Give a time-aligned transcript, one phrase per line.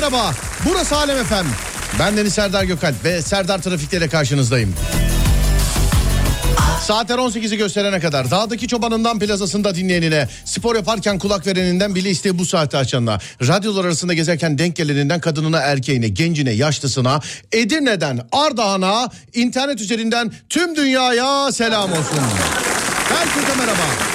[0.00, 0.34] merhaba.
[0.64, 1.46] Burası Alem Efem.
[1.98, 4.74] Ben Deniz Serdar Gökalp ve Serdar Trafik'te ile karşınızdayım.
[6.82, 12.46] Saatler 18'i gösterene kadar dağdaki çobanından plazasında dinleyenine, spor yaparken kulak vereninden bile isteği bu
[12.46, 17.20] saati açanına, radyolar arasında gezerken denk geleninden kadınına erkeğine, gencine, yaşlısına,
[17.52, 22.20] Edirne'den Ardahan'a, internet üzerinden tüm dünyaya selam olsun.
[23.08, 24.09] Herkese merhaba.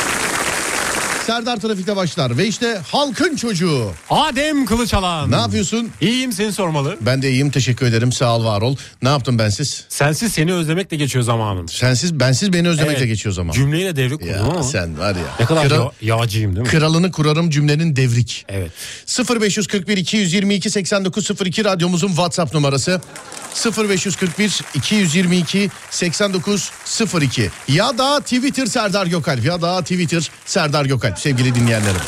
[1.26, 3.92] Serdar Trafik'te başlar ve işte halkın çocuğu.
[4.10, 5.32] Adem Kılıçalan.
[5.32, 5.90] Ne yapıyorsun?
[6.02, 6.98] İyiyim seni sormalı.
[7.02, 8.76] Ben de iyiyim teşekkür ederim sağ ol var ol.
[9.02, 9.84] Ne yaptım bensiz?
[9.90, 11.68] Sensiz seni özlemekle geçiyor zamanın.
[11.68, 13.54] Sensiz bensiz beni özlemekle Evet, geçiyor zaman.
[13.54, 14.64] Cümleyle devrik kurdum ama.
[14.64, 15.22] sen var ya.
[15.40, 16.72] Ne kadar Kral- ya- yağcıyım değil mi?
[16.72, 18.46] kralını kurarım cümlenin devrik.
[18.50, 18.72] Evet.
[19.42, 23.02] 0541 222 8902 radyomuzun WhatsApp numarası.
[23.78, 32.02] 0541 222 8902 ya da Twitter Serdar Gökalp ya da Twitter Serdar Gökalp sevgili dinleyenlerim.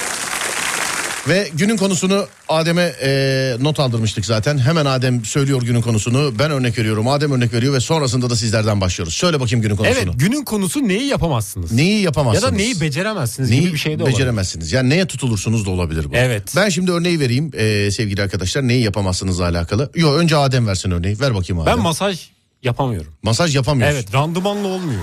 [1.27, 4.57] Ve günün konusunu Adem'e e, not aldırmıştık zaten.
[4.57, 6.39] Hemen Adem söylüyor günün konusunu.
[6.39, 7.07] Ben örnek veriyorum.
[7.07, 9.13] Adem örnek veriyor ve sonrasında da sizlerden başlıyoruz.
[9.13, 9.97] Söyle bakayım günün konusunu.
[9.97, 11.71] Evet günün konusu neyi yapamazsınız?
[11.71, 12.53] Neyi ya yapamazsınız?
[12.53, 14.15] da neyi beceremezsiniz Neyi gibi bir şey de olabilir.
[14.17, 14.71] beceremezsiniz.
[14.71, 16.15] Yani neye tutulursunuz da olabilir bu.
[16.15, 16.53] Evet.
[16.55, 18.67] Ben şimdi örneği vereyim e, sevgili arkadaşlar.
[18.67, 19.91] Neyi yapamazsınızla alakalı.
[19.95, 21.19] Yok önce Adem versin örneği.
[21.19, 21.73] Ver bakayım Adem.
[21.77, 22.29] Ben masaj
[22.63, 23.13] yapamıyorum.
[23.23, 23.95] Masaj yapamıyorsun.
[23.95, 25.01] Evet randımanlı olmuyor.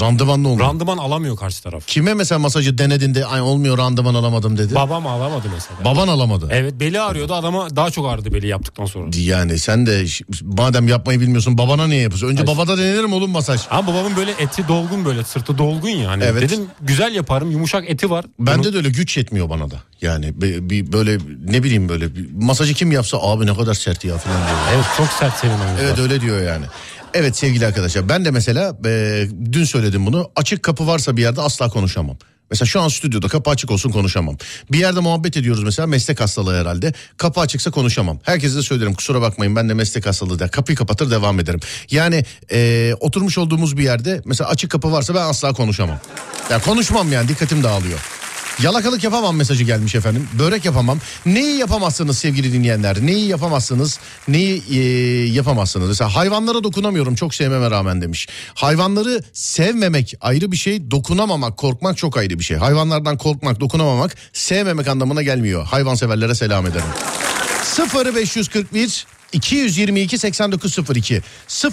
[0.00, 0.68] Randımanlı olmuyor.
[0.68, 1.86] Randıman alamıyor karşı taraf.
[1.86, 4.74] Kime mesela masajı denedin de ay olmuyor randıman alamadım dedi.
[4.74, 5.84] Babam alamadı mesela.
[5.84, 6.48] Baban alamadı.
[6.50, 9.10] Evet beli ağrıyordu adama daha çok ağrıdı beli yaptıktan sonra.
[9.16, 12.28] Yani sen de ş- madem yapmayı bilmiyorsun babana niye yapıyorsun?
[12.28, 12.46] Önce Ay.
[12.46, 13.60] babada denenir mi oğlum masaj?
[13.70, 16.10] Ama babamın böyle eti dolgun böyle sırtı dolgun ya.
[16.10, 16.42] Hani Evet.
[16.42, 18.24] Dedim güzel yaparım yumuşak eti var.
[18.38, 19.76] Bende de öyle güç yetmiyor bana da.
[20.02, 21.18] Yani bir, bir böyle
[21.48, 24.58] ne bileyim böyle bir masajı kim yapsa abi ne kadar sert ya falan diyor.
[24.74, 25.52] Evet çok sert senin.
[25.80, 26.64] Evet öyle diyor yani.
[27.14, 31.40] Evet sevgili arkadaşlar ben de mesela e, dün söyledim bunu açık kapı varsa bir yerde
[31.40, 32.16] asla konuşamam.
[32.50, 34.36] Mesela şu an stüdyoda kapı açık olsun konuşamam.
[34.72, 36.92] Bir yerde muhabbet ediyoruz mesela meslek hastalığı herhalde.
[37.16, 38.18] Kapı açıksa konuşamam.
[38.22, 40.50] Herkese de söylerim kusura bakmayın ben de meslek hastalığı der.
[40.50, 41.60] Kapıyı kapatır devam ederim.
[41.90, 45.98] Yani e, oturmuş olduğumuz bir yerde mesela açık kapı varsa ben asla konuşamam.
[46.50, 47.98] Ya konuşmam yani dikkatim dağılıyor.
[48.60, 50.28] Yalakalık yapamam mesajı gelmiş efendim.
[50.38, 50.98] Börek yapamam.
[51.26, 53.06] Neyi yapamazsınız sevgili dinleyenler?
[53.06, 53.98] Neyi yapamazsınız?
[54.28, 54.78] Neyi e,
[55.32, 55.88] yapamazsınız?
[55.88, 58.28] Mesela hayvanlara dokunamıyorum çok sevmeme rağmen demiş.
[58.54, 60.90] Hayvanları sevmemek ayrı bir şey.
[60.90, 62.56] Dokunamamak, korkmak çok ayrı bir şey.
[62.56, 65.66] Hayvanlardan korkmak, dokunamamak sevmemek anlamına gelmiyor.
[65.66, 66.86] Hayvanseverlere selam ederim.
[68.04, 71.22] 0541 222 8902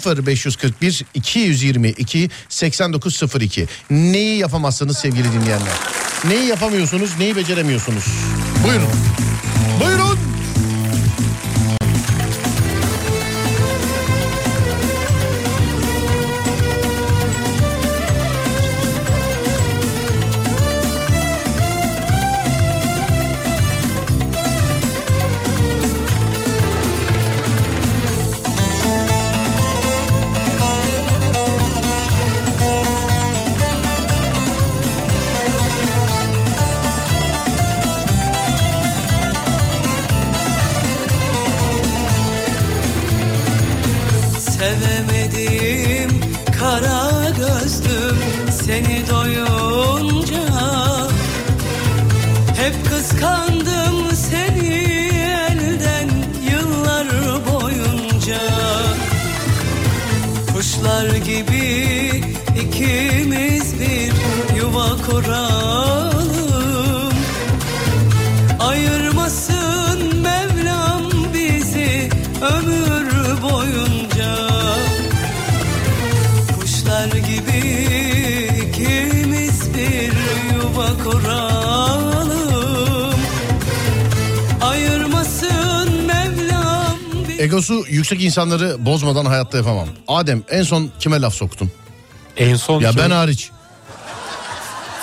[0.06, 5.74] 0541 222 8902 Neyi yapamazsınız sevgili dinleyenler?
[6.28, 8.04] Neyi yapamıyorsunuz, neyi beceremiyorsunuz?
[8.66, 8.88] Buyurun.
[9.80, 9.89] Buyurun.
[88.20, 89.88] Yüksek insanları bozmadan hayatta yapamam.
[90.08, 91.70] Adem en son kime laf soktun?
[92.36, 93.50] En son Ya kim- ben hariç.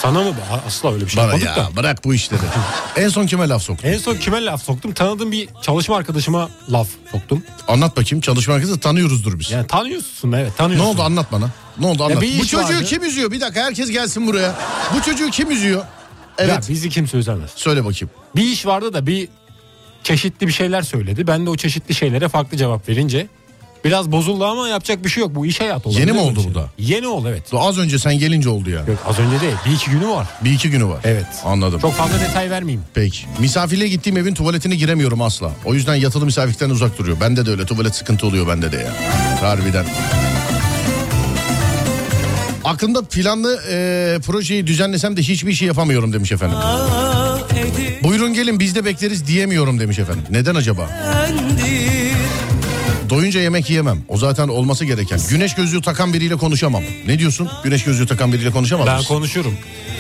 [0.02, 0.34] sana mı?
[0.68, 1.76] Asla öyle bir şey Bana yapmadık ya da.
[1.76, 2.42] bırak bu işleri.
[2.96, 3.88] en son kime laf soktun?
[3.90, 4.94] En son kime laf soktum?
[4.94, 7.44] Tanıdığım bir çalışma arkadaşıma laf soktum.
[7.68, 9.52] Anlat bakayım çalışma arkadaşı tanıyoruzdur biz.
[9.52, 10.86] Yani tanıyorsun evet Ne tanıyorsun.
[10.88, 11.50] oldu anlat bana.
[11.80, 12.22] Ne oldu anlat.
[12.22, 12.84] bir Bu çocuğu vardı.
[12.86, 13.32] kim üzüyor?
[13.32, 14.56] Bir dakika herkes gelsin buraya.
[14.96, 15.84] Bu çocuğu kim üzüyor?
[16.38, 16.50] Evet.
[16.54, 17.50] Ya bizi kimse üzemez.
[17.56, 18.10] Söyle bakayım.
[18.36, 19.30] Bir iş vardı da bir
[20.08, 21.28] çeşitli bir şeyler söyledi.
[21.28, 23.28] Ben de o çeşitli şeylere farklı cevap verince
[23.86, 25.36] biraz bozuldu ama yapacak bir şey yok.
[25.36, 25.90] Bu iş hayatı.
[25.90, 26.70] Yeni mi oldu bu da?
[26.78, 27.44] Yeni oldu evet.
[27.54, 28.80] Az önce sen gelince oldu ya.
[28.80, 29.54] Yok az önce değil.
[29.66, 30.28] Bir iki günü var.
[30.44, 31.00] Bir iki günü var.
[31.04, 31.26] Evet.
[31.46, 31.80] Anladım.
[31.80, 32.84] Çok fazla detay vermeyeyim.
[32.94, 33.26] Peki.
[33.40, 35.52] Misafirliğe gittiğim evin tuvaletine giremiyorum asla.
[35.66, 37.18] O yüzden yatılı misafirlikten uzak duruyor.
[37.22, 38.94] Bende de öyle tuvalet sıkıntı oluyor bende de ya.
[39.42, 39.86] Harbiden.
[42.64, 46.58] Aklımda planlı e, projeyi düzenlesem de hiçbir şey yapamıyorum demiş efendim.
[46.58, 47.27] edip
[48.04, 50.24] Buyurun gelin biz de bekleriz diyemiyorum demiş efendim.
[50.30, 50.90] Neden acaba?
[53.10, 53.98] Doyunca yemek yiyemem.
[54.08, 55.20] O zaten olması gereken.
[55.30, 56.84] Güneş gözlüğü takan biriyle konuşamam.
[57.08, 57.50] Ne diyorsun?
[57.64, 59.08] Güneş gözlüğü takan biriyle konuşamaz Ben mısın?
[59.08, 59.54] konuşurum.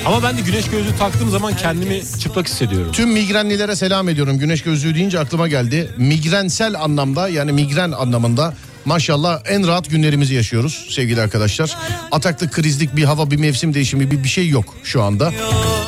[0.06, 2.92] Ama ben de güneş gözlüğü taktığım zaman kendimi çıplak hissediyorum.
[2.92, 4.38] Tüm migrenlilere selam ediyorum.
[4.40, 5.90] Güneş gözlüğü deyince aklıma geldi.
[5.98, 8.54] Migrensel anlamda yani migren anlamında
[8.88, 11.78] maşallah en rahat günlerimizi yaşıyoruz sevgili arkadaşlar.
[12.12, 15.32] Ataklı krizlik bir hava bir mevsim değişimi bir, bir şey yok şu anda.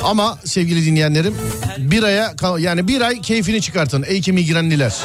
[0.04, 1.36] Ama sevgili dinleyenlerim
[1.78, 4.96] bir aya yani bir ay keyfini çıkartın ey ki migrenliler.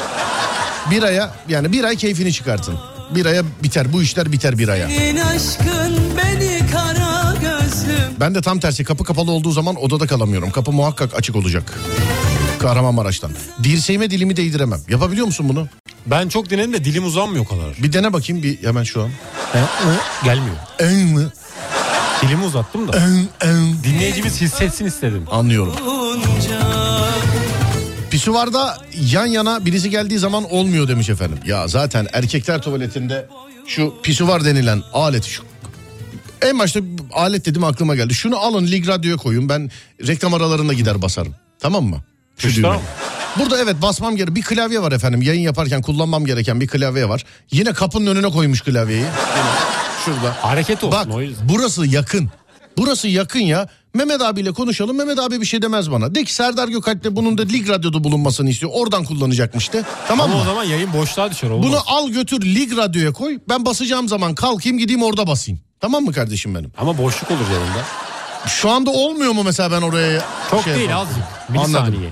[0.91, 2.75] Bir aya yani bir ay keyfini çıkartın.
[3.15, 4.87] Bir aya biter bu işler biter bir aya.
[8.19, 10.51] Ben de tam tersi kapı kapalı olduğu zaman odada kalamıyorum.
[10.51, 11.79] Kapı muhakkak açık olacak.
[12.59, 13.31] Kahramanmaraş'tan.
[13.63, 14.81] Dirseğime dilimi değdiremem.
[14.89, 15.67] Yapabiliyor musun bunu?
[16.05, 17.75] Ben çok denedim de dilim uzanmıyor o kadar.
[17.83, 19.09] Bir dene bakayım bir hemen şu an.
[20.23, 20.55] Gelmiyor.
[20.79, 21.27] En mi?
[22.21, 22.97] Dilimi uzattım da.
[22.97, 23.83] En, en.
[23.83, 25.25] Dinleyicimiz hissetsin istedim.
[25.31, 25.73] Anlıyorum.
[28.11, 28.77] Pisuvarda
[29.11, 31.39] yan yana birisi geldiği zaman olmuyor demiş efendim.
[31.45, 33.27] Ya zaten erkekler tuvaletinde
[33.67, 35.43] şu pisuvar denilen alet şu
[36.41, 36.79] en başta
[37.13, 38.13] alet dedim aklıma geldi.
[38.13, 39.71] Şunu alın lig radyoya koyun ben
[40.07, 41.35] reklam aralarında gider basarım.
[41.59, 41.97] Tamam mı?
[42.37, 42.79] Şu düğme.
[43.39, 45.21] Burada evet basmam gereken bir klavye var efendim.
[45.21, 47.23] Yayın yaparken kullanmam gereken bir klavye var.
[47.51, 49.01] Yine kapının önüne koymuş klavyeyi.
[49.01, 49.11] Yine
[50.05, 50.35] Şurada.
[50.41, 51.49] Hareket olsun Bak o yüzden.
[51.49, 52.29] burası yakın.
[52.77, 53.67] Burası yakın ya.
[53.93, 54.97] Mehmet abiyle konuşalım.
[54.97, 56.15] Mehmet abi bir şey demez bana.
[56.15, 58.71] De ki Serdar Gökalp'le bunun da lig radyoda bulunmasını istiyor.
[58.75, 59.83] Oradan kullanacakmış de.
[60.07, 60.45] Tamam Ama o mı?
[60.45, 61.49] zaman yayın boşluğa düşer.
[61.49, 61.67] Olmaz.
[61.67, 63.39] Bunu al götür lig radyoya koy.
[63.49, 65.61] Ben basacağım zaman kalkayım gideyim orada basayım.
[65.81, 66.71] Tamam mı kardeşim benim?
[66.77, 67.83] Ama boşluk olur yayında.
[68.47, 70.21] Şu anda olmuyor mu mesela ben oraya?
[70.51, 71.09] Çok şey değil yapayım?
[71.49, 71.75] azıcık.
[71.75, 72.05] Anladım.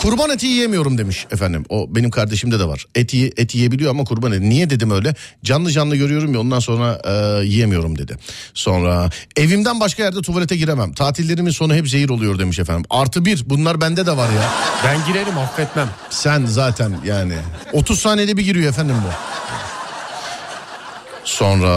[0.00, 1.64] Kurban eti yiyemiyorum demiş efendim.
[1.68, 2.86] O benim kardeşimde de var.
[2.94, 4.50] Eti, eti yiyebiliyor ama kurban eti.
[4.50, 5.14] Niye dedim öyle?
[5.44, 8.16] Canlı canlı görüyorum ya ondan sonra e, yiyemiyorum dedi.
[8.54, 10.92] Sonra evimden başka yerde tuvalete giremem.
[10.92, 12.84] Tatillerimin sonu hep zehir oluyor demiş efendim.
[12.90, 14.50] Artı bir bunlar bende de var ya.
[14.84, 15.88] Ben girerim affetmem.
[16.10, 17.34] Sen zaten yani
[17.72, 19.10] 30 saniyede bir giriyor efendim bu.
[21.24, 21.68] Sonra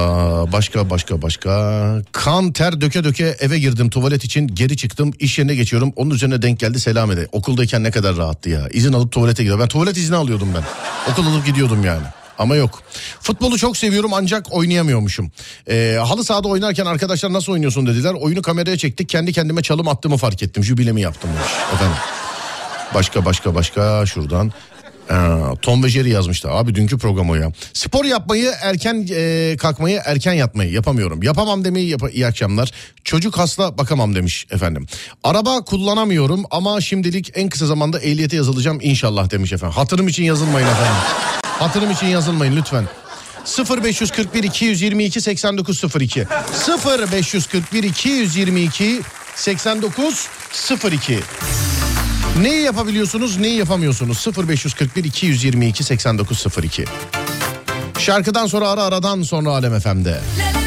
[0.52, 5.56] başka başka başka kan ter döke döke eve girdim tuvalet için geri çıktım iş yerine
[5.56, 7.28] geçiyorum onun üzerine denk geldi selam ede.
[7.32, 10.64] Okuldayken ne kadar rahattı ya izin alıp tuvalete gidiyor ben tuvalet izni alıyordum ben
[11.12, 12.04] okul alıp gidiyordum yani.
[12.38, 12.82] Ama yok.
[13.22, 15.32] Futbolu çok seviyorum ancak oynayamıyormuşum.
[15.70, 18.14] Ee, halı sahada oynarken arkadaşlar nasıl oynuyorsun dediler.
[18.14, 19.10] Oyunu kameraya çektik.
[19.10, 20.64] Kendi kendime çalım attığımı fark ettim.
[20.64, 21.98] Jübilemi yaptım demiş efendim.
[22.94, 24.52] Başka başka başka şuradan.
[25.62, 26.52] Tom ve Jerry yazmıştı.
[26.52, 27.52] Abi dünkü program o ya.
[27.74, 31.24] Spor yapmayı erken e, kalkmayı erken yatmayı yapamıyorum.
[31.24, 32.72] Yapamam demeyi yap iyi akşamlar.
[33.04, 34.88] Çocuk hasta bakamam demiş efendim.
[35.24, 39.76] Araba kullanamıyorum ama şimdilik en kısa zamanda ehliyete yazılacağım inşallah demiş efendim.
[39.76, 41.02] Hatırım için yazılmayın efendim.
[41.44, 42.86] Hatırım için yazılmayın lütfen.
[43.84, 46.28] 0541 222 8902
[46.86, 49.02] 0541 222
[49.36, 51.20] 8902
[52.42, 54.28] Neyi yapabiliyorsunuz, neyi yapamıyorsunuz?
[54.38, 56.86] 0541 222 8902.
[58.00, 60.22] Şarkıdan sonra ara aradan sonra Alem FM'de.
[60.58, 60.63] O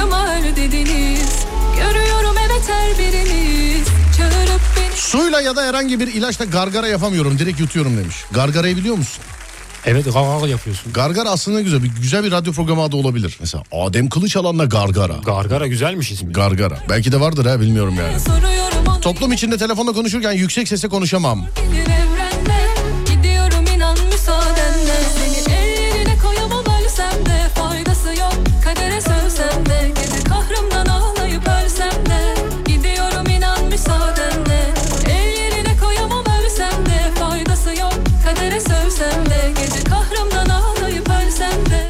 [0.00, 1.44] Öl dediniz
[1.76, 7.60] Görüyorum evet her biriniz Çağırıp beni Suyla ya da herhangi bir ilaçla gargara yapamıyorum direkt
[7.60, 8.16] yutuyorum demiş.
[8.32, 9.24] Gargarayı biliyor musun?
[9.86, 10.92] Evet gagal yapıyorsun.
[10.92, 13.36] Gargara aslında güzel bir güzel bir radyo programı adı olabilir.
[13.40, 15.12] Mesela Adem Kılıçalan'la Gargara.
[15.12, 16.32] Gargara güzelmiş ismi.
[16.32, 16.78] Gargara.
[16.88, 18.40] Belki de vardır ha bilmiyorum yani.
[19.00, 21.46] Toplum içinde telefonla konuşurken yüksek sesle konuşamam.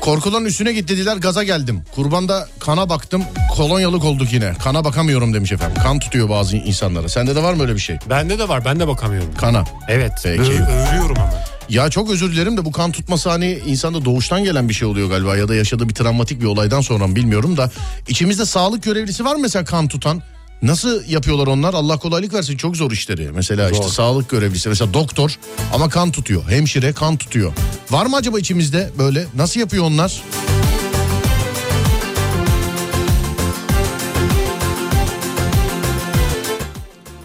[0.03, 1.83] Korkuların üstüne git dediler gaza geldim.
[1.95, 3.25] Kurbanda kana baktım
[3.57, 4.55] kolonyalık olduk yine.
[4.65, 5.83] Kana bakamıyorum demiş efendim.
[5.83, 7.09] Kan tutuyor bazı insanlara.
[7.09, 7.99] Sende de var mı öyle bir şey?
[8.11, 9.35] Bende de var ben de bakamıyorum.
[9.39, 9.65] Kana.
[9.89, 10.13] Evet.
[10.23, 10.41] Peki.
[10.41, 11.33] Ö- öğürüyorum ama.
[11.69, 15.09] Ya çok özür dilerim de bu kan tutması hani insanda doğuştan gelen bir şey oluyor
[15.09, 17.71] galiba ya da yaşadığı bir travmatik bir olaydan sonra mı bilmiyorum da
[18.09, 20.23] içimizde sağlık görevlisi var mı mesela kan tutan?
[20.63, 21.75] Nasıl yapıyorlar onlar?
[21.75, 23.31] Allah kolaylık versin çok zor işleri.
[23.33, 23.91] Mesela işte Zor.
[23.93, 25.39] sağlık görevlisi mesela doktor
[25.75, 26.51] ama kan tutuyor.
[26.51, 27.53] Hemşire kan tutuyor.
[27.91, 29.27] Var mı acaba içimizde böyle?
[29.35, 30.23] Nasıl yapıyor onlar?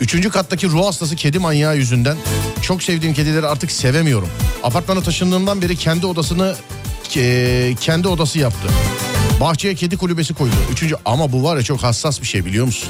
[0.01, 2.17] Üçüncü kattaki ruh hastası kedi manyağı yüzünden
[2.61, 4.29] çok sevdiğim kedileri artık sevemiyorum.
[4.63, 6.55] Apartmana taşındığımdan beri kendi odasını
[7.09, 8.67] ke- kendi odası yaptı.
[9.39, 10.53] Bahçeye kedi kulübesi koydu.
[10.71, 12.89] Üçüncü ama bu var ya çok hassas bir şey biliyor musun?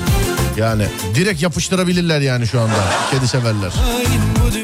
[0.58, 0.84] Yani
[1.16, 2.74] direkt yapıştırabilirler yani şu anda
[3.12, 3.72] kedi severler.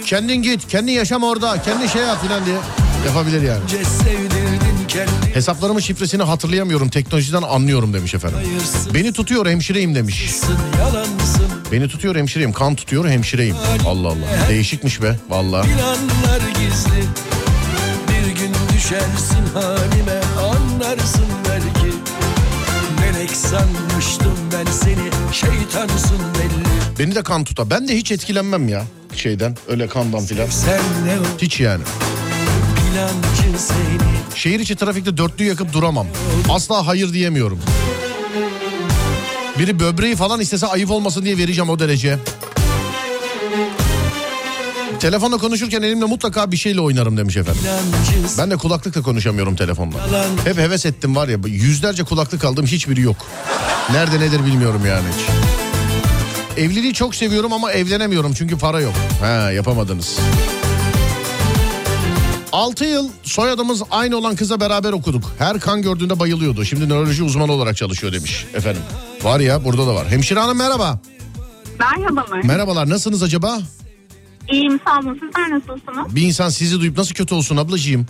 [0.05, 2.55] Kendin git, kendin yaşam orada, kendin şey yap filan diye
[3.07, 3.61] yapabilir yani.
[4.87, 8.39] Kendi Hesaplarımın şifresini hatırlayamıyorum teknolojiden anlıyorum demiş efendim.
[8.93, 10.31] Beni tutuyor hemşireyim demiş.
[11.71, 13.55] Beni tutuyor hemşireyim kan tutuyor hemşireyim.
[13.87, 15.63] Allah Allah değişikmiş be valla.
[18.09, 21.42] Bir gün düşersin halime Anlarsın
[23.53, 27.69] sanmıştım ben seni Şeytansın belli Beni de kan tutar.
[27.69, 28.83] Ben de hiç etkilenmem ya
[29.15, 30.47] şeyden öyle kandan filan.
[30.47, 31.83] Sen ne o Hiç yani.
[34.35, 36.07] Şehir içi trafikte dörtlü yakıp duramam.
[36.49, 37.59] Asla hayır diyemiyorum.
[39.59, 42.19] Biri böbreği falan istese ayıp olmasın diye vereceğim o derece.
[45.03, 47.61] Telefonla konuşurken elimle mutlaka bir şeyle oynarım demiş efendim.
[48.37, 49.97] Ben de kulaklıkla konuşamıyorum telefonla.
[50.43, 53.15] Hep heves ettim var ya yüzlerce kulaklık aldım hiçbiri yok.
[53.91, 55.25] Nerede nedir bilmiyorum yani hiç.
[56.57, 58.93] Evliliği çok seviyorum ama evlenemiyorum çünkü para yok.
[59.21, 60.19] Ha yapamadınız.
[62.51, 65.31] 6 yıl soyadımız aynı olan kıza beraber okuduk.
[65.37, 66.65] Her kan gördüğünde bayılıyordu.
[66.65, 68.81] Şimdi nöroloji uzmanı olarak çalışıyor demiş efendim.
[69.23, 70.07] Var ya burada da var.
[70.07, 70.99] Hemşire hanım merhaba.
[71.79, 72.43] Merhabalar.
[72.43, 73.59] Merhabalar nasılsınız acaba?
[74.51, 75.13] İyiyim sağ olun.
[75.13, 76.15] Sizler nasılsınız?
[76.15, 78.05] Bir insan sizi duyup nasıl kötü olsun ablacığım?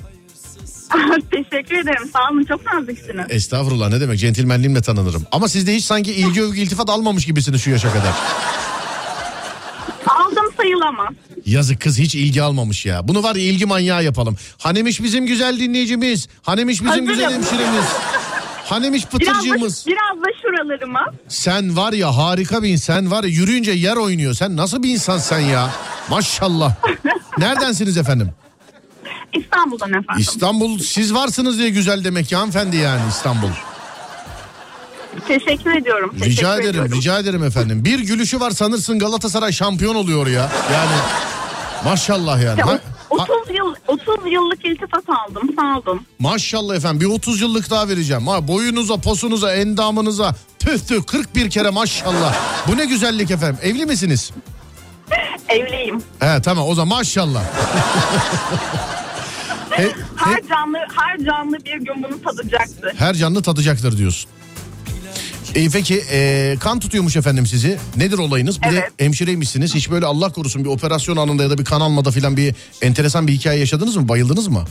[1.31, 2.09] Teşekkür ederim.
[2.13, 2.43] Sağ olun.
[2.43, 3.25] Çok naziksiniz.
[3.29, 5.23] Estağfurullah ne demek centilmenliğimle tanınırım.
[5.31, 8.13] Ama siz de hiç sanki ilgi övgü iltifat almamış gibisiniz şu yaşa kadar.
[10.07, 11.13] Aldım sayılamaz.
[11.45, 13.07] Yazık kız hiç ilgi almamış ya.
[13.07, 14.37] Bunu var ya ilgi manyağı yapalım.
[14.57, 16.27] Hanemiş bizim güzel dinleyicimiz.
[16.41, 17.07] Hanemiş bizim Hazırım.
[17.07, 17.85] güzel hemşiremiz.
[18.65, 19.85] Hanemiş Biraz da, pıtırcığımız.
[19.87, 21.05] biraz da şuralarıma.
[21.27, 23.11] Sen var ya harika bir insan.
[23.11, 24.33] Var ya yürüyünce yer oynuyor.
[24.33, 25.69] Sen nasıl bir insan sen ya?
[26.09, 26.75] Maşallah.
[27.37, 28.29] Neredensiniz efendim?
[29.33, 30.15] İstanbul'dan efendim.
[30.17, 33.49] İstanbul siz varsınız diye güzel demek ya hanımefendi yani İstanbul.
[35.27, 36.09] Teşekkür ediyorum.
[36.13, 36.91] Teşekkür Rica ederim, ediyorum.
[36.97, 37.85] rica ederim efendim.
[37.85, 40.51] Bir gülüşü var sanırsın Galatasaray şampiyon oluyor ya.
[40.73, 40.95] Yani
[41.85, 42.59] maşallah yani.
[42.59, 42.79] Ya,
[43.13, 45.49] 30 yıl 30 yıllık iltifat aldım.
[45.59, 46.05] Sağ olun.
[46.19, 48.27] maşallah efendim bir 30 yıllık daha vereceğim.
[48.27, 52.35] Ha, boyunuza, posunuza, endamınıza tüh tüh 41 kere maşallah.
[52.67, 53.59] Bu ne güzellik efendim.
[53.63, 54.31] Evli misiniz?
[55.49, 56.03] Evliyim.
[56.19, 57.43] He tamam o zaman maşallah.
[59.69, 62.93] He- he- Her canlı her canlı bir gün bunu tadacaktı.
[62.97, 64.29] her canlı tadacaktır diyorsun.
[65.55, 67.77] E, peki e, kan tutuyormuş efendim sizi.
[67.97, 68.61] Nedir olayınız?
[68.61, 68.91] Bir de Evet.
[68.99, 69.75] hemşireymişsiniz.
[69.75, 73.27] Hiç böyle Allah korusun bir operasyon anında ya da bir kan almada falan bir enteresan
[73.27, 74.07] bir hikaye yaşadınız mı?
[74.09, 74.63] Bayıldınız mı?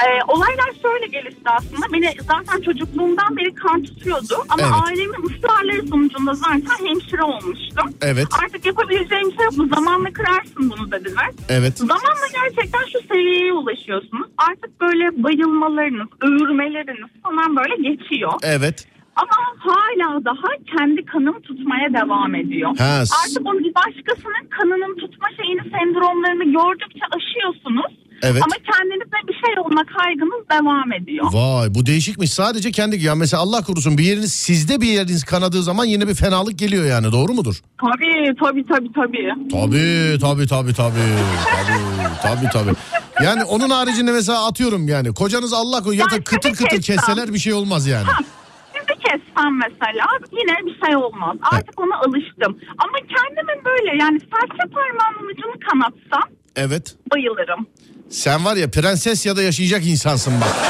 [0.00, 1.92] Ee, olaylar şöyle gelişti aslında.
[1.92, 4.34] Beni zaten çocukluğumdan beri kan tutuyordu.
[4.48, 4.72] Ama Evet.
[4.86, 7.94] ailemin ısrarları sonucunda zaten hemşire olmuştum.
[8.00, 8.26] Evet.
[8.44, 9.54] Artık yapabileceğim şey yok.
[9.58, 11.30] Bu zamanla kırarsın bunu dediler.
[11.48, 11.78] Evet.
[11.78, 14.28] Zamanla gerçekten şu seviyeye ulaşıyorsunuz.
[14.38, 18.32] Artık böyle bayılmalarınız, öğürmeleriniz falan böyle geçiyor.
[18.42, 18.86] Evet.
[19.22, 22.70] Ama hala daha kendi kanım tutmaya devam ediyor.
[22.78, 27.92] Ha, Artık onu bir başkasının kanının tutma şeyini, sendromlarını gördükçe aşıyorsunuz.
[28.22, 28.42] Evet.
[28.42, 31.26] Ama kendinize bir şey olmak Ona kaygınız devam ediyor.
[31.32, 32.32] Vay bu değişikmiş.
[32.32, 36.14] Sadece kendi ya mesela Allah korusun bir yeriniz sizde bir yeriniz kanadığı zaman yine bir
[36.14, 37.60] fenalık geliyor yani doğru mudur?
[37.80, 39.28] Tabii tabii tabii tabii.
[39.52, 41.16] Tabii tabii tabii tabii.
[41.52, 41.78] Tabii
[42.22, 42.74] tabii tabii.
[43.24, 46.96] Yani onun haricinde mesela atıyorum yani kocanız Allah korusun ya da Yani kıtır kıtır kessem.
[46.96, 48.04] kesseler bir şey olmaz yani.
[48.06, 48.18] Ha,
[49.10, 51.36] kessem mesela yine bir şey olmaz.
[51.42, 52.58] Artık ona alıştım.
[52.78, 56.94] Ama kendimin böyle yani serçe parmağımın ucunu kanatsam Evet.
[57.12, 57.66] bayılırım.
[58.10, 60.48] Sen var ya prenses ya da yaşayacak insansın bak.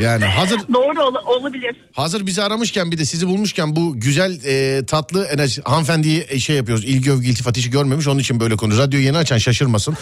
[0.00, 1.76] Yani hazır Doğru ol- olabilir.
[1.92, 6.56] hazır bizi aramışken bir de sizi bulmuşken bu güzel e, tatlı enerji hanımefendiyi e, şey
[6.56, 6.84] yapıyoruz.
[6.84, 8.88] İlgi övgü iltifat işi görmemiş onun için böyle konuşuyoruz.
[8.88, 9.96] Radyoyu yeni açan şaşırmasın.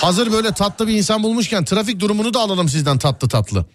[0.00, 3.66] hazır böyle tatlı bir insan bulmuşken trafik durumunu da alalım sizden tatlı tatlı.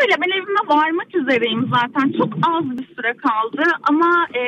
[0.00, 2.12] Şöyle ben evime varmak üzereyim zaten.
[2.18, 4.42] Çok az bir süre kaldı ama e,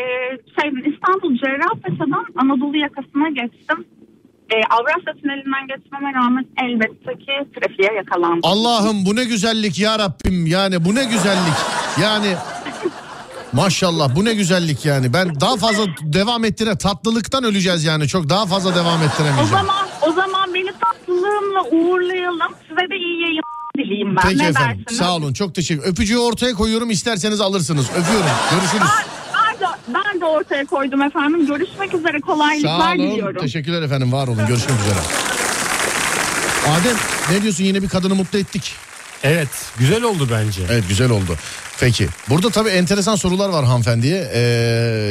[0.61, 3.85] şey, İstanbul Cerrahpaşa'dan Anadolu yakasına geçtim.
[4.51, 8.41] E, Avrasya Tüneli'nden geçmeme rağmen elbette ki trafiğe yakalandım.
[8.43, 11.59] Allah'ım bu ne güzellik ya Rabbim yani bu ne güzellik.
[12.03, 12.35] Yani
[13.53, 15.13] maşallah bu ne güzellik yani.
[15.13, 18.09] Ben daha fazla devam ettire tatlılıktan öleceğiz yani.
[18.09, 19.49] Çok daha fazla devam O ettiremeyeceğim.
[19.51, 22.53] zaman o zaman beni tatlılığımla uğurlayalım.
[22.69, 23.43] Size de iyi yayın
[23.79, 24.23] dileyim ben.
[24.23, 24.99] Peki ne efendim dersiniz?
[24.99, 27.87] sağ olun çok teşekkür Öpücüğü ortaya koyuyorum isterseniz alırsınız.
[27.91, 28.83] Öpüyorum görüşürüz.
[28.83, 29.67] Ben, ben, de,
[30.05, 31.47] ben de ortaya koydum efendim.
[31.47, 32.13] Görüşmek üzere.
[32.21, 33.43] Sağ Kolaylıklar olun diliyorum.
[33.43, 34.99] teşekkürler efendim var olun görüşmek üzere.
[36.69, 36.97] Adem
[37.31, 38.75] ne diyorsun yine bir kadını mutlu ettik.
[39.23, 40.63] Evet güzel oldu bence.
[40.71, 41.37] Evet güzel oldu.
[41.81, 44.31] Peki burada tabii enteresan sorular var hanımefendiye.
[44.35, 44.41] Ee,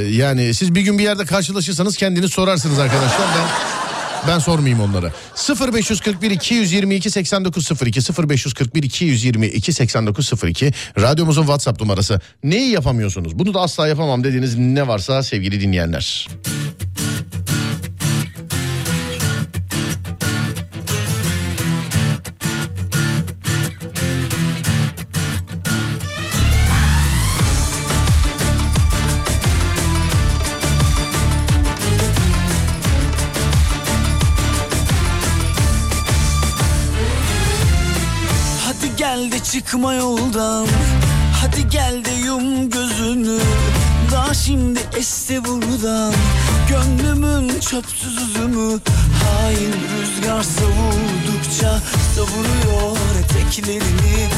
[0.10, 3.28] yani siz bir gün bir yerde karşılaşırsanız kendiniz sorarsınız arkadaşlar.
[3.38, 3.47] Ben
[4.27, 5.12] ben sormayayım onları.
[5.73, 12.19] 0541 222 8902 0541 222 8902 radyomuzun WhatsApp numarası.
[12.43, 13.39] Neyi yapamıyorsunuz?
[13.39, 16.27] Bunu da asla yapamam dediğiniz ne varsa sevgili dinleyenler.
[39.51, 40.67] Çıkma yoldan.
[41.41, 43.39] Hadi gel de yum gözünü.
[44.11, 46.13] Daha şimdi esti buradan.
[46.69, 48.79] Gönlümün çöpsüz üzümü
[49.23, 51.79] Hain rüzgar savurdukça
[52.15, 54.29] Savuruyor eteklerini.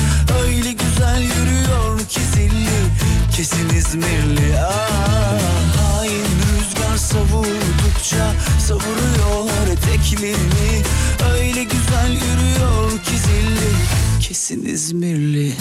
[0.44, 2.80] Öyle güzel yürüyor ki zilli.
[3.36, 4.56] Kesin İzmirli.
[4.60, 5.40] Ah,
[5.78, 8.34] Hain rüzgar savurdukça
[8.68, 10.84] Savuruyor eteklerini.
[11.34, 14.03] Öyle güzel yürüyor ki zilli
[14.34, 15.54] Kesin İzmirli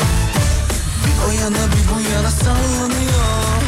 [1.04, 3.62] Bir o yana bir bu yana sallanıyor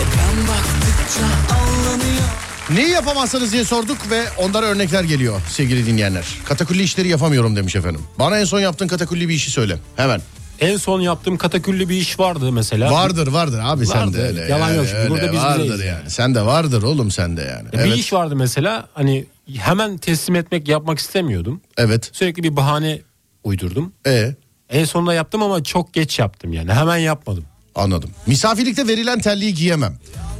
[0.00, 2.28] E ben baktıkça anlanıyor
[2.70, 6.24] Neyi yapamazsınız diye sorduk ve onlara örnekler geliyor sevgili dinleyenler.
[6.44, 8.00] Katakulli işleri yapamıyorum demiş efendim.
[8.18, 9.78] Bana en son yaptığın katakulli bir işi söyle.
[9.96, 10.20] Hemen.
[10.60, 12.92] En son yaptığım kataküllü bir iş vardı mesela.
[12.92, 14.40] Vardır vardır abi sen de öyle.
[14.40, 14.98] yalan yani, yok şimdi.
[14.98, 16.10] öyle, Burada biz vardır bizeyiz yani.
[16.10, 17.72] Sen de vardır oğlum sen de yani.
[17.72, 17.96] Bir evet.
[17.96, 21.60] iş vardı mesela hani hemen teslim etmek yapmak istemiyordum.
[21.76, 22.10] Evet.
[22.12, 23.00] Sürekli bir bahane
[23.44, 23.92] uydurdum.
[24.06, 24.34] E
[24.70, 26.72] En sonunda yaptım ama çok geç yaptım yani.
[26.72, 27.44] Hemen yapmadım.
[27.74, 28.10] anladım.
[28.26, 29.98] Misafirlikte verilen terliği giyemem.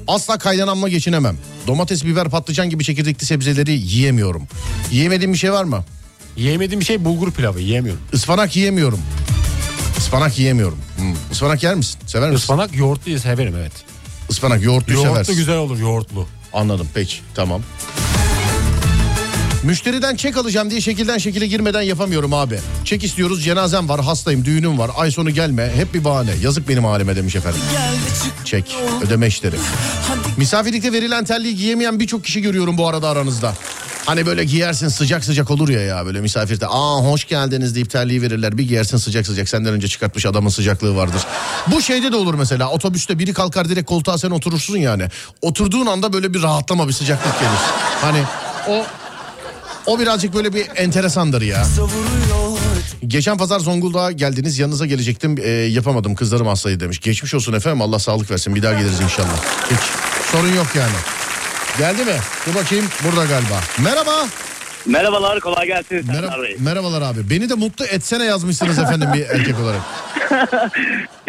[0.08, 1.38] Asla kaydanamla geçinemem.
[1.66, 4.48] Domates, biber, patlıcan gibi çekirdekli sebzeleri yiyemiyorum.
[4.92, 5.84] Yiyemediğim bir şey var mı?
[6.36, 8.02] Yiyemediğim şey bulgur pilavı yiyemiyorum.
[8.12, 9.00] Ispanak yiyemiyorum.
[9.98, 10.78] Ispanak yiyemiyorum.
[10.96, 11.14] Hmm.
[11.32, 12.00] Ispanak yer misin?
[12.06, 12.42] Sever misin?
[12.42, 13.72] Ispanak yoğurtluyu severim evet.
[14.30, 15.34] Ispanak yoğurtluyu Yoğurtlu seversin.
[15.36, 16.26] güzel olur yoğurtlu.
[16.52, 17.62] Anladım peki tamam.
[19.66, 22.60] Müşteriden çek alacağım diye şekilden şekile girmeden yapamıyorum abi.
[22.84, 26.30] Çek istiyoruz cenazem var hastayım düğünüm var ay sonu gelme hep bir bahane.
[26.42, 27.60] Yazık benim halime demiş efendim.
[28.44, 28.76] Çek
[29.06, 29.56] ödeme işleri.
[30.36, 33.54] Misafirlikte verilen terliği giyemeyen birçok kişi görüyorum bu arada aranızda.
[34.04, 36.66] Hani böyle giyersin sıcak sıcak olur ya ya böyle misafirde.
[36.66, 38.58] Aa hoş geldiniz deyip terliği verirler.
[38.58, 41.22] Bir giyersin sıcak sıcak senden önce çıkartmış adamın sıcaklığı vardır.
[41.66, 45.08] Bu şeyde de olur mesela otobüste biri kalkar direkt koltuğa sen oturursun yani.
[45.42, 47.60] Oturduğun anda böyle bir rahatlama bir sıcaklık gelir.
[48.02, 48.22] Hani
[48.68, 48.84] o
[49.86, 51.62] o birazcık böyle bir enteresandır ya.
[53.06, 57.00] Geçen pazar Zonguldak'a geldiniz yanınıza gelecektim e, yapamadım kızlarım hastaydı demiş.
[57.00, 59.44] Geçmiş olsun efendim Allah sağlık versin bir daha geliriz inşallah.
[59.70, 59.80] Hiç
[60.32, 60.96] sorun yok yani.
[61.78, 62.16] Geldi mi?
[62.46, 63.60] Dur bakayım burada galiba.
[63.84, 64.26] Merhaba.
[64.86, 67.30] Merhabalar, kolay gelsin Merhaba, merhabalar abi.
[67.30, 69.80] Beni de mutlu etsene yazmışsınız efendim bir erkek olarak.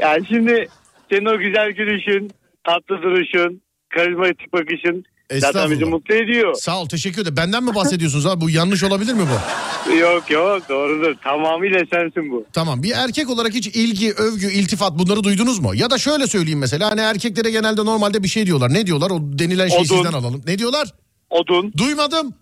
[0.01, 0.67] Yani şimdi
[1.11, 2.31] senin o güzel gülüşün,
[2.63, 3.61] tatlı duruşun,
[3.95, 6.53] karizmatik bakışın zaten bizi mutlu ediyor.
[6.53, 7.37] Sağ ol teşekkür ederim.
[7.37, 8.41] Benden mi bahsediyorsunuz abi?
[8.41, 9.95] Bu yanlış olabilir mi bu?
[9.97, 11.15] Yok yok doğrudur.
[11.23, 12.45] Tamamıyla sensin bu.
[12.53, 15.75] Tamam bir erkek olarak hiç ilgi, övgü, iltifat bunları duydunuz mu?
[15.75, 18.73] Ya da şöyle söyleyeyim mesela hani erkeklere genelde normalde bir şey diyorlar.
[18.73, 19.09] Ne diyorlar?
[19.11, 19.95] O denilen şeyi Odun.
[19.95, 20.41] sizden alalım.
[20.47, 20.93] Ne diyorlar?
[21.29, 22.33] Odun, Duymadım.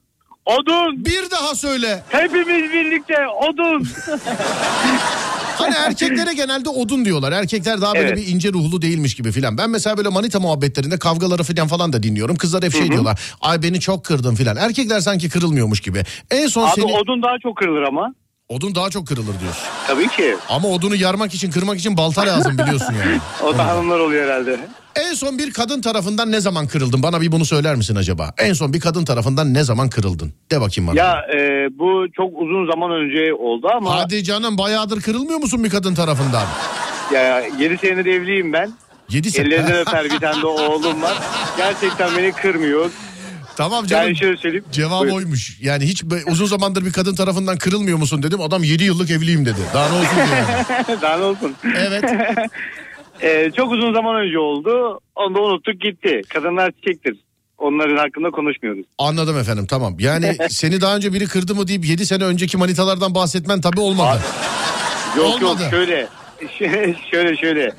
[0.46, 1.06] Odun.
[1.06, 2.04] Bir daha söyle.
[2.10, 3.88] Hepimiz birlikte odun.
[5.58, 7.32] Hani erkeklere genelde odun diyorlar.
[7.32, 8.18] Erkekler daha böyle Evet.
[8.18, 9.58] bir ince ruhlu değilmiş gibi filan.
[9.58, 12.36] Ben mesela böyle manita muhabbetlerinde kavgaları filan falan da dinliyorum.
[12.36, 13.20] Kızlar hep şey diyorlar.
[13.42, 14.58] Ay beni çok kırdın filan.
[14.58, 16.04] Erkekler sanki kırılmıyormuş gibi.
[16.32, 18.14] En son Abi seni odun daha çok kırılır ama.
[18.50, 19.64] odun daha çok kırılır diyorsun.
[19.88, 20.36] Tabii ki.
[20.50, 23.20] Ama odunu yarmak için kırmak için balta lazım biliyorsun yani.
[23.44, 24.60] O da hanımlar oluyor herhalde.
[24.96, 27.04] En son bir kadın tarafından ne zaman kırıldın?
[27.04, 28.34] Bana bir bunu söyler misin acaba?
[28.38, 30.34] En son bir kadın tarafından ne zaman kırıldın?
[30.52, 31.00] De bakayım bana.
[31.00, 31.38] Ya e,
[31.80, 36.46] bu çok uzun zaman önce oldu ama Hadi canım bayağıdır kırılmıyor musun bir kadın tarafından?
[37.14, 38.72] ya 7 senedir evliyim ben.
[39.10, 39.48] 7 sene.
[39.48, 41.18] Ellerinden öper bir tane de oğlum var.
[41.58, 42.90] Gerçekten beni kırmıyor.
[43.58, 44.04] tamam canım.
[44.08, 44.66] Yani şöyle söyleyeyim.
[44.72, 45.14] Cevap Buyur.
[45.14, 45.58] oymuş.
[45.62, 48.42] Yani hiç uzun zamandır bir kadın tarafından kırılmıyor musun dedim.
[48.42, 49.60] Adam 7 yıllık evliyim dedi.
[49.74, 50.28] Daha ne olsun diyor.
[50.88, 51.02] yani.
[51.02, 51.56] Daha ne olsun.
[51.78, 52.04] Evet.
[53.22, 55.00] E, çok uzun zaman önce oldu.
[55.16, 56.22] Onu da unuttuk gitti.
[56.30, 57.18] Kadınlar çiçektir.
[57.58, 58.86] Onların hakkında konuşmuyoruz.
[58.98, 59.96] Anladım efendim tamam.
[60.00, 64.20] Yani seni daha önce biri kırdı mı deyip 7 sene önceki manitalardan bahsetmen tabii olmadı.
[65.18, 65.44] Yok Olmadı.
[65.64, 66.08] yok şöyle.
[67.12, 67.72] şöyle şöyle.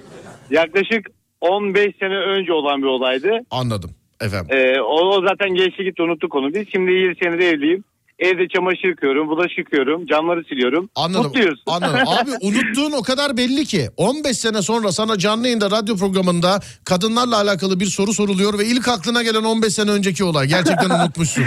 [0.51, 1.07] Yaklaşık
[1.40, 3.31] 15 sene önce olan bir olaydı.
[3.51, 4.57] Anladım efendim.
[4.57, 6.55] Ee, o, o zaten geçti gitti unuttuk onu.
[6.55, 7.85] Biz şimdi 7 senedir evliyim.
[8.18, 10.90] Evde çamaşır yıkıyorum, bulaşık yıkıyorum, camları siliyorum.
[10.94, 11.24] Anladım.
[11.24, 11.62] Mutluyuz.
[11.66, 11.94] Anladım.
[12.07, 17.37] Abi unuttuğun o kadar belli ki 15 sene sonra sana canlı yayında radyo programında kadınlarla
[17.37, 20.46] alakalı bir soru soruluyor ve ilk aklına gelen 15 sene önceki olay.
[20.48, 21.44] Gerçekten unutmuşsun.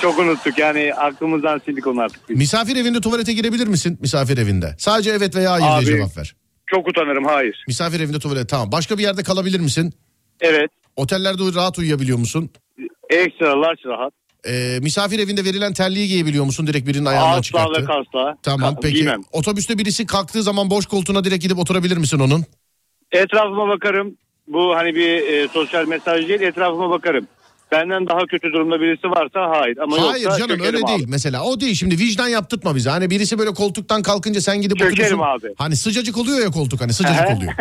[0.00, 2.28] Çok unuttuk yani aklımızdan sildik onu artık.
[2.28, 2.38] biz.
[2.38, 3.98] Misafir evinde tuvalete girebilir misin?
[4.00, 4.74] Misafir evinde.
[4.78, 5.86] Sadece evet veya hayır Abi.
[5.86, 6.34] diye cevap ver.
[6.66, 7.64] Çok utanırım hayır.
[7.68, 8.72] Misafir evinde tuvalet tamam.
[8.72, 9.94] Başka bir yerde kalabilir misin?
[10.40, 10.70] Evet.
[10.96, 12.50] Otellerde rahat uyuyabiliyor musun?
[13.10, 14.12] Ekstra large rahat.
[14.48, 16.66] Ee, misafir evinde verilen terliği giyebiliyor musun?
[16.66, 17.82] Direkt birinin ayağından Asla çıkarttı.
[17.82, 18.36] ve kasla.
[18.42, 18.94] Tamam Ka- peki.
[18.94, 19.20] Giymem.
[19.32, 22.44] Otobüste birisi kalktığı zaman boş koltuğuna direkt gidip oturabilir misin onun?
[23.12, 24.16] Etrafıma bakarım.
[24.48, 27.26] Bu hani bir e, sosyal mesaj değil etrafıma bakarım.
[27.72, 29.78] Benden daha kötü durumda birisi varsa hayır.
[29.78, 30.86] Ama Hayır yoksa canım öyle abi.
[30.86, 31.42] değil mesela.
[31.44, 32.90] O değil şimdi vicdan yaptırtma bize.
[32.90, 35.46] Hani birisi böyle koltuktan kalkınca sen gidip Çökerim oturursun.
[35.48, 35.54] abi.
[35.58, 37.52] Hani sıcacık oluyor ya koltuk hani sıcacık oluyor.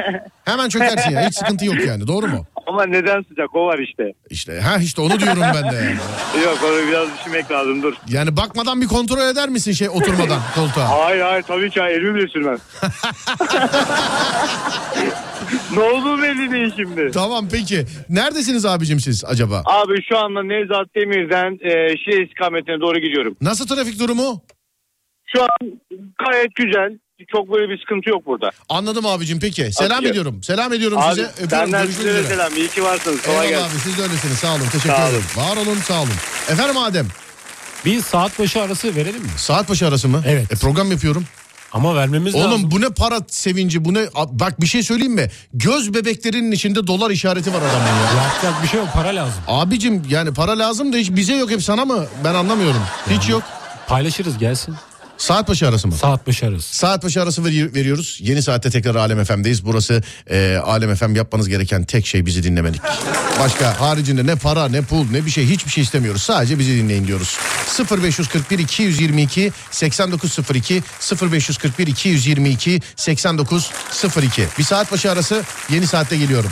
[0.45, 2.45] Hemen çökersin ya hiç sıkıntı yok yani doğru mu?
[2.67, 4.13] Ama neden sıcak o var işte.
[4.29, 5.95] İşte ha işte onu diyorum ben de yani.
[6.45, 7.93] Yok onu biraz düşünmek lazım dur.
[8.09, 10.89] Yani bakmadan bir kontrol eder misin şey oturmadan koltuğa?
[11.05, 12.57] Hayır hayır tabii ki elimi bile sürmem.
[15.73, 17.11] ne olduğu belli değil şimdi.
[17.13, 17.85] Tamam peki.
[18.09, 19.61] Neredesiniz abicim siz acaba?
[19.65, 23.37] Abi şu anda Nevzat Demir'den e, Şile istikametine doğru gidiyorum.
[23.41, 24.41] Nasıl trafik durumu?
[25.35, 25.49] Şu an
[26.25, 26.99] gayet güzel.
[27.31, 28.49] Çok böyle bir sıkıntı yok burada.
[28.69, 29.71] Anladım abicim peki.
[29.73, 30.43] Selam Abi- ediyorum.
[30.43, 31.21] Selam ediyorum Abi size.
[31.27, 31.49] Öpüyorum.
[31.49, 32.33] senden Görüşmek size de üzere.
[32.35, 32.55] selam.
[32.55, 33.21] İyi ki varsınız.
[33.21, 33.75] Kolay Eyvallah gelsin.
[33.75, 34.37] abi siz de öylesiniz.
[34.37, 34.65] Sağ olun.
[34.71, 35.09] Teşekkür Sağ olun.
[35.09, 35.23] ederim.
[35.37, 36.11] Var olun sağ olun.
[36.51, 37.07] Efendim Adem.
[37.85, 39.29] Bir saat başı arası verelim mi?
[39.37, 40.23] Saat başı arası mı?
[40.27, 40.51] Evet.
[40.53, 41.25] E, program yapıyorum.
[41.73, 42.71] Ama vermemiz Oğlum lazım.
[42.71, 44.05] bu ne para sevinci bu ne?
[44.31, 45.29] Bak bir şey söyleyeyim mi?
[45.53, 48.23] Göz bebeklerinin içinde dolar işareti var adamın ya.
[48.23, 49.43] Yapacak bir şey yok para lazım.
[49.47, 52.05] Abicim yani para lazım da hiç bize yok hep sana mı?
[52.23, 52.81] Ben anlamıyorum.
[53.09, 53.43] Hiç yok.
[53.87, 54.75] Paylaşırız gelsin.
[55.17, 55.95] Saat başı arası mı?
[55.95, 56.75] Saat başı arası.
[56.77, 58.17] Saat başı arası veri- veriyoruz.
[58.21, 59.65] Yeni saatte tekrar Alem FM'deyiz.
[59.65, 62.81] Burası e, Alem FM yapmanız gereken tek şey bizi dinlemedik.
[63.39, 66.23] Başka haricinde ne para ne pul ne bir şey hiçbir şey istemiyoruz.
[66.23, 67.37] Sadece bizi dinleyin diyoruz.
[67.91, 70.83] 0541 222 8902
[71.21, 76.51] 0541 222 8902 Bir saat başı arası yeni saatte geliyorum.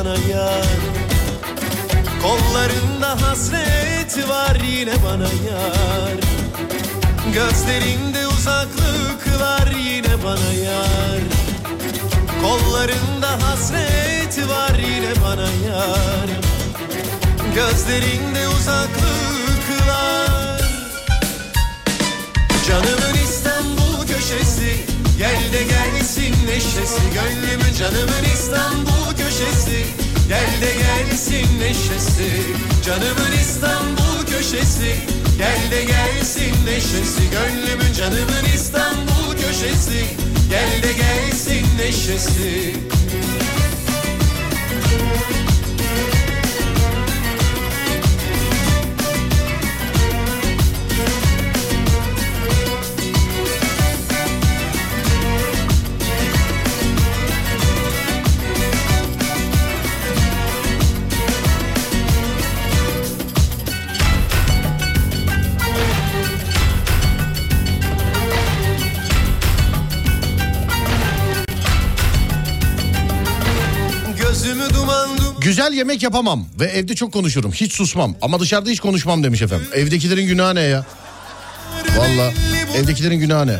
[0.00, 0.66] Bana yar.
[2.22, 6.16] Kollarında hasret var yine bana yar.
[7.34, 11.20] Gözlerinde uzaklıklar yine bana yar.
[12.42, 16.28] Kollarında hasret var yine bana yar.
[17.54, 19.00] Gözlerinde uzaklıklar
[22.68, 27.00] Canımın İstanbul köşesi Gel de gelsin neşesi.
[27.14, 29.84] Gönlümün canımın İstanbul köşesi
[30.28, 32.30] Gel de gelsin neşesi.
[32.86, 34.94] Canımın İstanbul köşesi.
[35.38, 37.22] Gel de gelsin neşesi.
[37.30, 40.04] Gönlümün canımın İstanbul köşesi.
[40.50, 42.74] Gel de gelsin neşesi
[75.70, 77.52] Güzel yemek yapamam ve evde çok konuşurum.
[77.52, 79.66] Hiç susmam ama dışarıda hiç konuşmam demiş efendim.
[79.74, 80.84] Evdekilerin günahı ne ya?
[81.96, 82.32] Valla
[82.76, 83.56] evdekilerin günahı ne?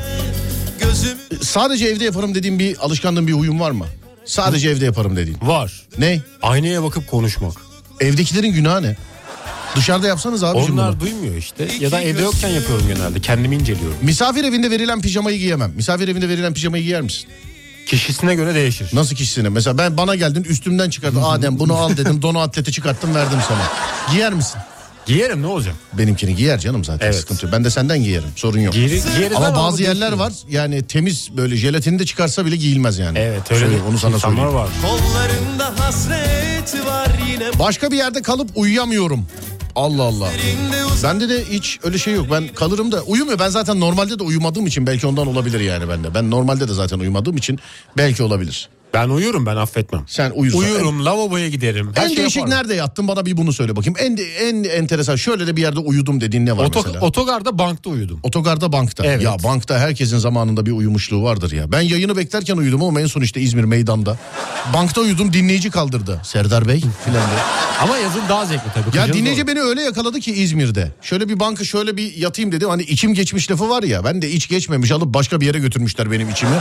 [1.43, 3.87] Sadece evde yaparım dediğim bir alışkanlığın bir huyun var mı?
[4.25, 5.39] Sadece evde yaparım dediğin.
[5.43, 5.83] Var.
[5.99, 6.21] Ne?
[6.43, 7.53] Aynaya bakıp konuşmak.
[8.01, 8.97] Evdekilerin günahı ne?
[9.77, 11.69] Dışarıda yapsanız abi Onlar duymuyor işte.
[11.81, 13.21] Ya da evde yokken yapıyorum genelde.
[13.21, 13.97] Kendimi inceliyorum.
[14.03, 15.73] Misafir evinde verilen pijamayı giyemem.
[15.77, 17.29] Misafir evinde verilen pijamayı giyer misin?
[17.95, 18.91] Kişisine göre değişir.
[18.93, 19.49] Nasıl kişisine?
[19.49, 21.23] Mesela ben bana geldin üstümden çıkardın.
[21.23, 22.23] Adem bunu al dedim.
[22.23, 23.63] Donu atleti çıkarttım verdim sana.
[24.15, 24.61] Giyer misin?
[25.07, 25.75] Giyerim ne olacak?
[25.93, 27.17] Benimkini giyer canım zaten Evet.
[27.17, 27.53] sıkıntı yok.
[27.55, 28.75] Ben de senden giyerim sorun yok.
[28.75, 32.57] Giyeri, giyeriz Ama ama bazı bu yerler var yani temiz böyle jelatini de çıkarsa bile
[32.57, 33.19] giyilmez yani.
[33.19, 34.55] Evet öyle Söyleyeyim, onu sana insanlar söyleyeyim.
[34.55, 34.69] var.
[34.83, 39.27] kollarında hasret var yine Başka bir yerde kalıp uyuyamıyorum.
[39.77, 40.29] Allah Allah.
[41.03, 42.27] Bende de hiç öyle şey yok.
[42.31, 43.39] Ben kalırım da uyumuyor.
[43.39, 46.15] Ben zaten normalde de uyumadığım için belki ondan olabilir yani bende.
[46.15, 47.59] Ben normalde de zaten uyumadığım için
[47.97, 48.69] belki olabilir.
[48.95, 50.05] Ben uyurum ben affetmem.
[50.07, 50.61] Sen uyursan.
[50.61, 51.91] Uyurum lavaboya giderim.
[51.95, 52.59] Her En şey değişik yaparım.
[52.59, 53.97] nerede yattın bana bir bunu söyle bakayım.
[53.99, 57.01] En en enteresan şöyle de bir yerde uyudum dediğin ne var Oto- mesela?
[57.01, 58.21] otogarda bankta uyudum.
[58.23, 59.07] Otogarda bankta.
[59.07, 59.23] Evet.
[59.23, 61.73] Ya bankta herkesin zamanında bir uyumuşluğu vardır ya.
[61.73, 64.19] Ben yayını beklerken uyudum ama en son işte İzmir meydanda.
[64.75, 66.21] Bankta uyudum dinleyici kaldırdı.
[66.25, 67.41] Serdar Bey filan diye.
[67.83, 68.97] Ama yazın daha zevkli tabii.
[68.99, 69.49] Ya dinleyici zor.
[69.49, 70.93] beni öyle yakaladı ki İzmir'de.
[71.03, 72.69] Şöyle bir banka şöyle bir yatayım dedim.
[72.69, 74.05] Hani içim geçmiş lafı var ya.
[74.05, 76.57] Ben de iç geçmemiş alıp başka bir yere götürmüşler benim içimi.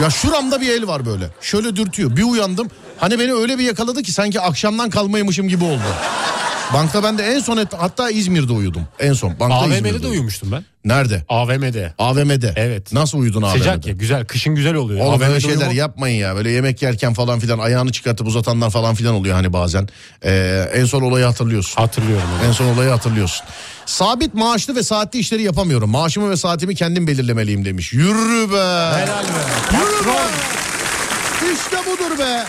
[0.00, 1.28] Ya şuramda bir el var böyle.
[1.40, 2.16] Şöyle dürtüyor.
[2.16, 2.70] Bir uyandım.
[2.98, 5.82] Hani beni öyle bir yakaladı ki sanki akşamdan kalmaymışım gibi oldu.
[6.74, 8.82] Bankta ben de en son et, hatta İzmir'de uyudum.
[9.00, 10.10] En son bankta İzmir'de AVM'de de uyudum.
[10.10, 10.64] uyumuştum ben.
[10.84, 11.24] Nerede?
[11.28, 11.94] AVM'de.
[11.98, 12.52] AVM'de.
[12.56, 12.92] Evet.
[12.92, 13.58] Nasıl uyudun AVM'de?
[13.58, 14.24] Sıcak ya güzel.
[14.24, 15.00] Kışın güzel oluyor.
[15.00, 16.36] Oğlum AVM'de böyle şeyler uyumak- yapmayın ya.
[16.36, 19.88] Böyle yemek yerken falan filan ayağını çıkartıp uzatanlar falan filan oluyor hani bazen.
[20.24, 21.80] Ee, en son olayı hatırlıyorsun.
[21.80, 22.48] Hatırlıyorum onu.
[22.48, 23.46] En son olayı hatırlıyorsun.
[23.86, 25.90] Sabit maaşlı ve saatli işleri yapamıyorum.
[25.90, 27.92] Maaşımı ve saatimi kendim belirlemeliyim demiş.
[27.92, 28.56] Yürü be.
[28.96, 29.42] Helal be.
[29.72, 30.18] Yürü be.
[31.54, 32.44] İşte budur be.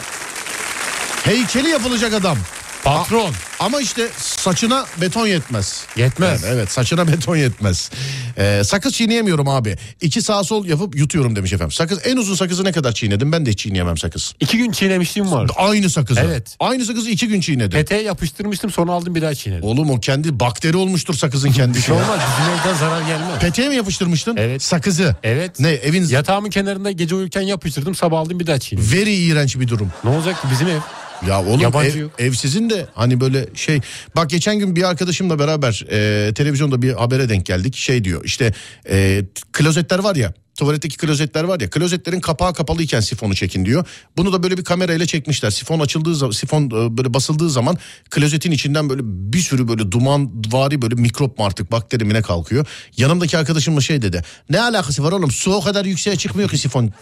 [1.24, 2.38] Heykeli yapılacak adam.
[2.84, 3.32] Patron.
[3.60, 5.86] Ama işte saçına beton yetmez.
[5.96, 6.44] Yetmez.
[6.44, 7.92] Evet, evet saçına beton yetmez.
[8.38, 9.76] Ee, sakız çiğneyemiyorum abi.
[10.02, 11.72] İki sağ sol yapıp yutuyorum demiş efendim.
[11.72, 13.32] Sakız en uzun sakızı ne kadar çiğnedim?
[13.32, 14.34] Ben de hiç çiğneyemem sakız.
[14.40, 15.50] İki gün çiğnemişliğim var.
[15.56, 16.20] Aynı sakızı.
[16.20, 16.56] Evet.
[16.60, 17.72] Aynı sakızı iki gün çiğnedim.
[17.72, 19.64] Peteğe yapıştırmıştım sonra aldım bir daha çiğnedim.
[19.64, 21.86] Oğlum o kendi bakteri olmuştur sakızın kendisi.
[21.86, 23.40] şey olmaz bizim evden zarar gelmez.
[23.42, 24.36] Peteğe mi yapıştırmıştın?
[24.38, 24.64] Evet.
[24.64, 25.16] Sakızı.
[25.24, 25.60] Evet.
[25.60, 28.92] Ne evin Yatağımın kenarında gece uyurken yapıştırdım sabah aldım bir daha çiğnedim.
[28.92, 29.92] very iğrenç bir durum.
[30.04, 30.80] Ne olacak ki bizim ev?
[31.28, 32.12] Ya oğlum Yabancı ev, yok.
[32.20, 33.82] ev sizin de hani böyle şey.
[34.16, 37.76] Bak geçen gün bir arkadaşımla beraber e, televizyonda bir habere denk geldik.
[37.76, 38.54] Şey diyor işte
[38.90, 40.34] e, klozetler var ya.
[40.58, 43.86] Tuvaletteki klozetler var ya klozetlerin kapağı kapalıyken sifonu çekin diyor.
[44.18, 45.50] Bunu da böyle bir kamerayla çekmişler.
[45.50, 47.78] Sifon açıldığı zaman sifon e, böyle basıldığı zaman
[48.10, 52.22] klozetin içinden böyle bir sürü böyle duman vari böyle mikrop mu artık bakteri mi ne
[52.22, 52.66] kalkıyor.
[52.98, 54.24] Yanımdaki arkadaşımla şey dedi.
[54.50, 56.94] Ne alakası var oğlum su o kadar yükseğe çıkmıyor ki sifon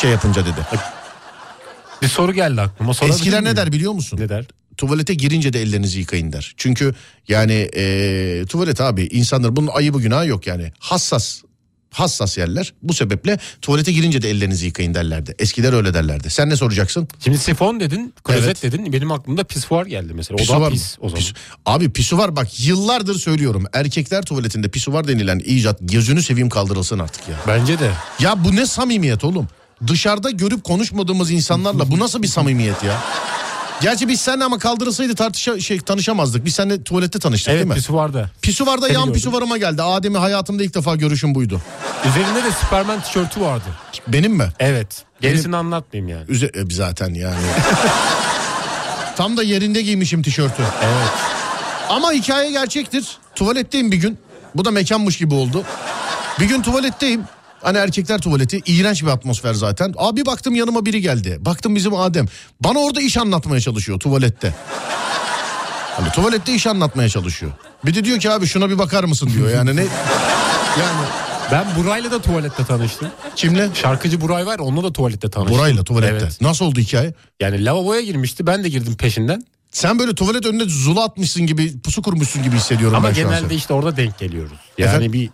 [0.00, 0.66] şey yapınca dedi.
[2.02, 2.94] Bir soru geldi aklıma.
[2.94, 4.18] Sorabilir Eskiler ne der biliyor musun?
[4.20, 4.44] Ne der?
[4.76, 6.54] tuvalete girince de ellerinizi yıkayın der.
[6.56, 6.94] Çünkü
[7.28, 10.72] yani e, tuvalet abi insanlar bunun ayıbı günahı yok yani.
[10.78, 11.42] Hassas
[11.90, 12.74] hassas yerler.
[12.82, 15.34] Bu sebeple tuvalete girince de ellerinizi yıkayın derlerdi.
[15.38, 16.30] Eskiler öyle derlerdi.
[16.30, 17.08] Sen ne soracaksın?
[17.24, 18.62] Şimdi sifon dedin, klozet Evet.
[18.62, 18.92] dedin.
[18.92, 20.34] Benim aklımda pisuar geldi mesela.
[20.34, 20.70] O Pisuvar da mı?
[20.70, 21.20] pis o zaman.
[21.22, 21.34] Pis-
[21.66, 23.64] Abi pisuvar bak yıllardır söylüyorum.
[23.72, 27.36] Erkekler tuvaletinde pisuvar denilen icat gözünü seveyim kaldırılsın artık ya.
[27.46, 27.90] Bence de.
[28.20, 29.48] Ya bu ne samimiyet oğlum?
[29.86, 32.98] Dışarıda görüp konuşmadığımız insanlarla bu nasıl bir samimiyet ya?
[33.80, 36.44] Gerçi biz seninle ama kaldırılsaydı tartışa şey tanışamazdık.
[36.44, 37.74] Biz seninle tuvalette tanıştık Evet değil mi?
[37.74, 38.30] pisuvarda.
[38.42, 39.14] Pisuvarda Seni yan gördüm.
[39.14, 39.82] pisuvarıma geldi.
[39.82, 41.60] Adem'i hayatımda ilk defa görüşüm buydu.
[42.08, 43.64] Üzerinde de Superman tişörtü vardı.
[44.08, 44.48] Benim mi?
[44.58, 45.02] Evet.
[45.20, 46.24] Gerisini anlatmayayım yani.
[46.28, 47.36] Üze e, zaten yani.
[49.16, 50.62] Tam da yerinde giymişim tişörtü.
[50.82, 51.10] Evet.
[51.88, 53.18] Ama hikaye gerçektir.
[53.34, 54.18] Tuvaletteyim bir gün.
[54.54, 55.64] Bu da mekanmış gibi oldu.
[56.40, 57.22] Bir gün tuvaletteyim.
[57.62, 59.94] Hani erkekler tuvaleti iğrenç bir atmosfer zaten.
[59.96, 61.38] Abi baktım yanıma biri geldi.
[61.40, 62.26] Baktım bizim Adem.
[62.60, 64.54] Bana orada iş anlatmaya çalışıyor tuvalette.
[65.96, 67.52] Hani tuvalette iş anlatmaya çalışıyor.
[67.84, 69.80] Bir de diyor ki abi şuna bir bakar mısın diyor yani ne
[70.80, 71.06] yani
[71.52, 73.08] Ben Buray'la da tuvalette tanıştım.
[73.36, 73.68] Kimle?
[73.74, 75.58] Şarkıcı Buray var onunla da tuvalette tanıştım.
[75.58, 76.16] Burayla tuvalette.
[76.22, 76.40] Evet.
[76.40, 77.14] Nasıl oldu hikaye?
[77.40, 79.42] Yani lavaboya girmişti ben de girdim peşinden.
[79.72, 83.34] Sen böyle tuvalet önüne zula atmışsın gibi pusu kurmuşsun gibi hissediyorum Ama ben şu an.
[83.34, 84.58] genelde işte orada denk geliyoruz.
[84.78, 85.12] Yani Efendim?
[85.12, 85.30] bir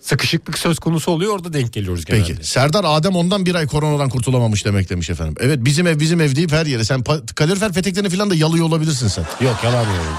[0.00, 2.24] sıkışıklık söz konusu oluyor orada denk geliyoruz genelde.
[2.28, 5.34] Peki Serdar Adem ondan bir ay koronadan kurtulamamış demek demiş efendim.
[5.40, 9.08] Evet bizim ev bizim ev deyip her yere sen kalorifer peteklerini falan da yalıyor olabilirsin
[9.08, 9.24] sen.
[9.40, 10.14] Yok yalamıyorum.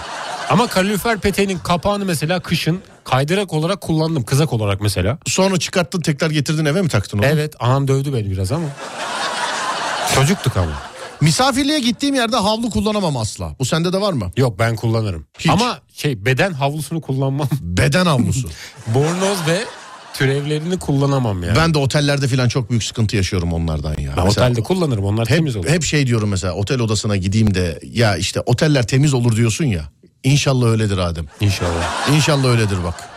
[0.50, 4.24] Ama kalorifer peteğinin kapağını mesela kışın kaydırak olarak kullandım.
[4.24, 5.18] Kızak olarak mesela.
[5.28, 7.26] Sonra çıkarttın tekrar getirdin eve mi taktın onu?
[7.26, 8.66] Evet anam dövdü beni biraz ama.
[10.16, 10.91] Çocuktuk ama.
[11.22, 13.56] Misafirliğe gittiğim yerde havlu kullanamam asla.
[13.60, 14.32] Bu sende de var mı?
[14.38, 15.26] Yok ben kullanırım.
[15.40, 15.50] Hiç.
[15.52, 17.48] Ama şey beden havlusunu kullanmam.
[17.62, 18.50] Beden havlusu.
[18.88, 19.64] Bornoz ve
[20.14, 21.56] türevlerini kullanamam yani.
[21.56, 24.14] ben de otellerde falan çok büyük sıkıntı yaşıyorum onlardan ya.
[24.18, 25.66] Ben Mesela otelde kullanırım onlar temiz olur.
[25.66, 29.66] hep, hep şey diyorum mesela otel odasına gideyim de ya işte oteller temiz olur diyorsun
[29.66, 29.82] ya.
[30.24, 31.26] İnşallah öyledir Adem.
[31.42, 32.10] İnşallah.
[32.16, 33.10] İnşallah öyledir bak.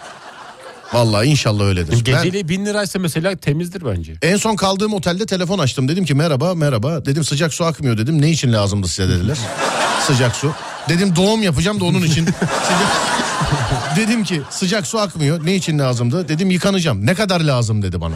[0.92, 2.04] Vallahi inşallah öyledir.
[2.04, 4.12] Geceliği bin liraysa mesela temizdir bence.
[4.22, 5.88] En son kaldığım otelde telefon açtım.
[5.88, 7.04] Dedim ki merhaba merhaba.
[7.04, 8.22] Dedim sıcak su akmıyor dedim.
[8.22, 9.38] Ne için lazımdı size dediler.
[10.06, 10.52] sıcak su.
[10.88, 12.28] Dedim doğum yapacağım da onun için.
[13.96, 15.46] Dedim ki sıcak su akmıyor.
[15.46, 16.28] Ne için lazımdı?
[16.28, 17.06] Dedim yıkanacağım.
[17.06, 18.14] Ne kadar lazım dedi bana.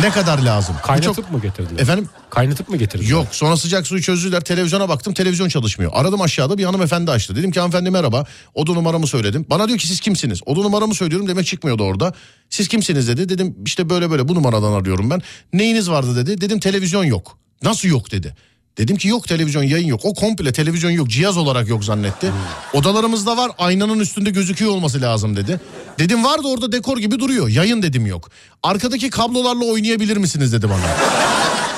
[0.00, 0.76] Ne kadar lazım?
[0.82, 1.80] Kaynatıp çok- mı getirdiler?
[1.80, 2.08] Efendim?
[2.30, 3.10] Kaynatıp mı getirdiler?
[3.10, 5.92] Yok sonra sıcak suyu çözdüler televizyona baktım televizyon çalışmıyor.
[5.94, 7.36] Aradım aşağıda bir hanımefendi açtı.
[7.36, 8.24] Dedim ki hanımefendi merhaba
[8.54, 9.46] oda numaramı söyledim.
[9.50, 10.40] Bana diyor ki siz kimsiniz?
[10.46, 12.12] Oda numaramı söylüyorum demek çıkmıyordu orada.
[12.50, 13.28] Siz kimsiniz dedi.
[13.28, 15.22] Dedim işte böyle böyle bu numaradan arıyorum ben.
[15.52, 16.40] Neyiniz vardı dedi.
[16.40, 17.38] Dedim televizyon yok.
[17.62, 18.34] Nasıl yok dedi.
[18.78, 20.00] Dedim ki yok televizyon yayın yok.
[20.04, 22.32] O komple televizyon yok cihaz olarak yok zannetti.
[22.72, 25.60] Odalarımızda var aynanın üstünde gözüküyor olması lazım dedi.
[25.98, 27.48] Dedim var da orada dekor gibi duruyor.
[27.48, 28.30] Yayın dedim yok.
[28.62, 30.80] Arkadaki kablolarla oynayabilir misiniz dedi bana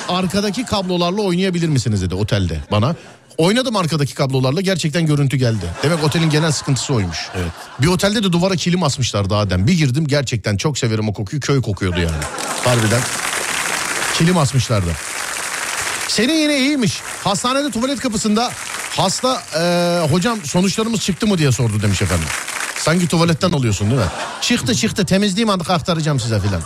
[0.17, 2.95] arkadaki kablolarla oynayabilir misiniz dedi otelde bana.
[3.37, 5.65] Oynadım arkadaki kablolarla gerçekten görüntü geldi.
[5.83, 7.17] Demek otelin genel sıkıntısı oymuş.
[7.35, 7.51] Evet.
[7.81, 9.67] Bir otelde de duvara kilim asmışlar daha dem.
[9.67, 11.41] Bir girdim gerçekten çok severim o kokuyu.
[11.41, 12.23] Köy kokuyordu yani.
[12.63, 13.01] Harbiden.
[14.17, 14.89] Kilim asmışlardı.
[16.07, 16.99] Senin yine iyiymiş.
[17.23, 18.51] Hastanede tuvalet kapısında
[18.97, 22.27] hasta eee, hocam sonuçlarımız çıktı mı diye sordu demiş efendim.
[22.79, 24.07] Sanki tuvaletten alıyorsun değil mi?
[24.41, 26.61] Çıktı çıktı temizliğim anda aktaracağım size filan.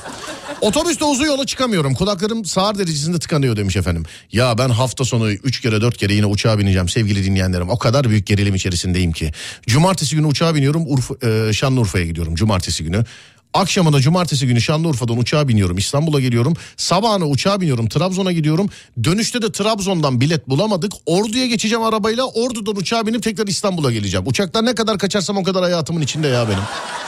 [0.61, 1.93] Otobüste uzun yola çıkamıyorum.
[1.93, 4.03] Kulaklarım sağır derecesinde tıkanıyor demiş efendim.
[4.31, 7.69] Ya ben hafta sonu 3 kere 4 kere yine uçağa bineceğim sevgili dinleyenlerim.
[7.69, 9.31] O kadar büyük gerilim içerisindeyim ki.
[9.67, 10.83] Cumartesi günü uçağa biniyorum.
[10.87, 13.05] Urfa, e, Şanlıurfa'ya gidiyorum cumartesi günü.
[13.53, 15.77] Akşamına cumartesi günü Şanlıurfa'dan uçağa biniyorum.
[15.77, 16.53] İstanbul'a geliyorum.
[16.77, 17.89] Sabahına uçağa biniyorum.
[17.89, 18.69] Trabzon'a gidiyorum.
[19.03, 20.91] Dönüşte de Trabzon'dan bilet bulamadık.
[21.05, 22.25] Ordu'ya geçeceğim arabayla.
[22.25, 24.27] Ordu'dan uçağa binip tekrar İstanbul'a geleceğim.
[24.27, 26.63] Uçaktan ne kadar kaçarsam o kadar hayatımın içinde ya benim.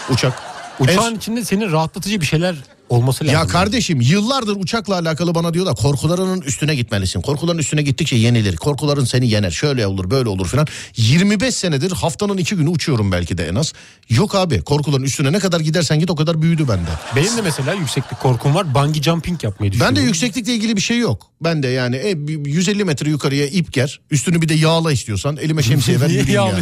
[0.10, 0.42] Uçak.
[0.80, 2.56] Uçağın içinde senin rahatlatıcı bir şeyler
[2.90, 3.40] olması lazım.
[3.40, 7.22] Ya kardeşim yıllardır uçakla alakalı bana diyorlar korkularının üstüne gitmelisin.
[7.22, 8.56] Korkuların üstüne gittikçe yenilir.
[8.56, 9.52] Korkuların seni yener.
[9.52, 10.68] Şöyle olur böyle olur falan.
[10.98, 13.74] 25 senedir haftanın iki günü uçuyorum belki de en az.
[14.10, 16.90] Yok abi korkuların üstüne ne kadar gidersen git o kadar büyüdü bende.
[17.16, 18.76] Benim de mesela yükseklik korkum var.
[18.76, 19.96] Bungee jumping yapmayı düşünüyorum.
[19.96, 21.28] Ben de yükseklikle ilgili bir şey yok.
[21.44, 22.10] Ben de yani e,
[22.46, 24.00] 150 metre yukarıya ip ger.
[24.12, 25.38] Üstünü bir de yağla istiyorsan.
[25.38, 26.60] Elime şemsiye ver yürüyeyim ya.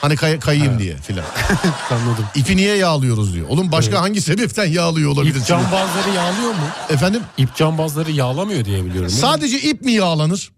[0.00, 1.24] Hani kay- kayayım diye filan.
[1.90, 2.24] Anladım.
[2.34, 3.46] İpi niye yağlıyoruz diyor.
[3.48, 5.34] Oğlum başka hangi sebepten yağlıyor olabilir?
[5.34, 6.60] İp cambazları yağlıyor mu?
[6.90, 9.10] Efendim İp cambazları yağlamıyor diye biliyorum.
[9.10, 10.52] Sadece ip mi yağlanır?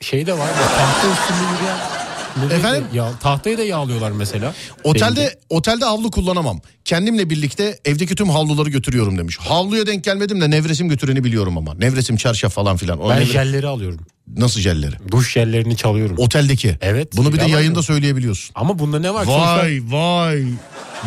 [0.00, 1.95] şey de var ya tahta üstünde yürüyen.
[2.44, 2.84] Efendim?
[2.94, 4.54] Ya, tahtayı da yağlıyorlar mesela.
[4.84, 6.60] Otelde otelde havlu kullanamam.
[6.84, 9.38] Kendimle birlikte evdeki tüm havluları götürüyorum demiş.
[9.40, 11.74] Havluya denk gelmedim de nevresim götüreni biliyorum ama.
[11.74, 13.00] Nevresim çarşaf falan filan.
[13.00, 14.00] O Ben nevre- jelleri alıyorum.
[14.36, 14.96] Nasıl jelleri?
[15.10, 16.16] Duş jellerini çalıyorum.
[16.18, 16.78] Oteldeki.
[16.80, 17.84] Evet, Bunu bir de yayında yok.
[17.84, 18.50] söyleyebiliyorsun.
[18.54, 19.24] Ama bunda ne var?
[19.24, 20.44] Sonuçta- Vay vay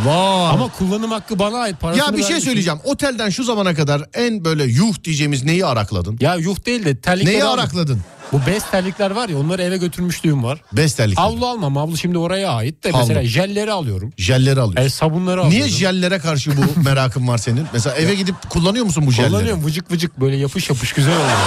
[0.06, 0.50] vay.
[0.54, 1.80] Ama kullanım hakkı bana ait.
[1.80, 2.80] Parasını ya bir şey söyleyeceğim.
[2.84, 6.18] Otelden şu zamana kadar en böyle yuh diyeceğimiz neyi arakladın?
[6.22, 8.02] Ya yuh değil de terlikleri Neyi arakladın?
[8.32, 10.62] Bu bez terlikler var ya onları eve götürmüşlüğüm var.
[10.74, 11.18] Besterlik.
[11.18, 11.76] Havlu almam.
[11.76, 13.00] Havlu şimdi oraya ait de Havlu.
[13.08, 14.14] mesela jelleri alıyorum.
[14.18, 14.84] Jelleri alıyorsun.
[14.84, 15.60] El sabunları alıyorum.
[15.60, 17.68] Niye jellere karşı bu merakın var senin?
[17.74, 19.30] Mesela eve gidip kullanıyor musun bu jelleri?
[19.32, 21.30] Kullanıyorum vıcık vıcık böyle yapış yapış güzel oluyor.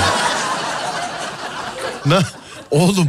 [2.06, 2.18] Ne?
[2.70, 3.08] Oğlum?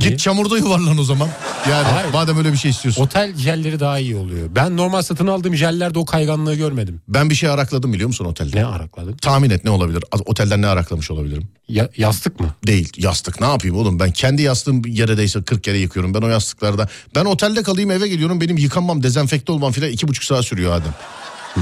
[0.00, 1.28] Git çamurda yuvarlan o zaman.
[1.70, 2.12] Yani Hayır.
[2.12, 3.02] madem öyle bir şey istiyorsun.
[3.02, 4.48] Otel jelleri daha iyi oluyor.
[4.54, 7.00] Ben normal satın aldığım jellerde o kayganlığı görmedim.
[7.08, 8.56] Ben bir şey arakladım biliyor musun otelde?
[8.56, 9.16] Ne arakladın?
[9.16, 10.04] Tahmin et ne olabilir?
[10.26, 11.48] Otelden ne araklamış olabilirim?
[11.68, 12.54] Ya, yastık mı?
[12.66, 16.28] Değil yastık ne yapayım oğlum ben kendi yastığım yere değse 40 kere yıkıyorum ben o
[16.28, 16.88] yastıklarda.
[17.14, 20.94] Ben otelde kalayım eve geliyorum benim yıkanmam dezenfekte olmam filan iki buçuk saat sürüyor Adem.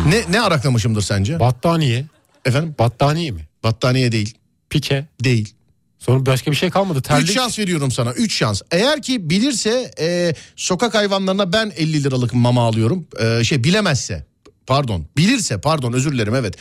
[0.06, 1.40] Ne, ne araklamışımdır sence?
[1.40, 2.04] Battaniye.
[2.44, 3.48] Efendim Battaniye mi?
[3.64, 4.34] battaniye değil
[4.70, 5.06] Pike.
[5.24, 5.54] değil.
[5.98, 7.02] Sonra başka bir şey kalmadı.
[7.02, 7.28] Terlik.
[7.28, 8.12] Üç şans veriyorum sana.
[8.12, 8.62] Üç şans.
[8.70, 13.06] Eğer ki bilirse e, sokak hayvanlarına ben 50 liralık mama alıyorum.
[13.20, 14.26] E, şey bilemezse
[14.66, 16.54] pardon bilirse pardon özür dilerim evet.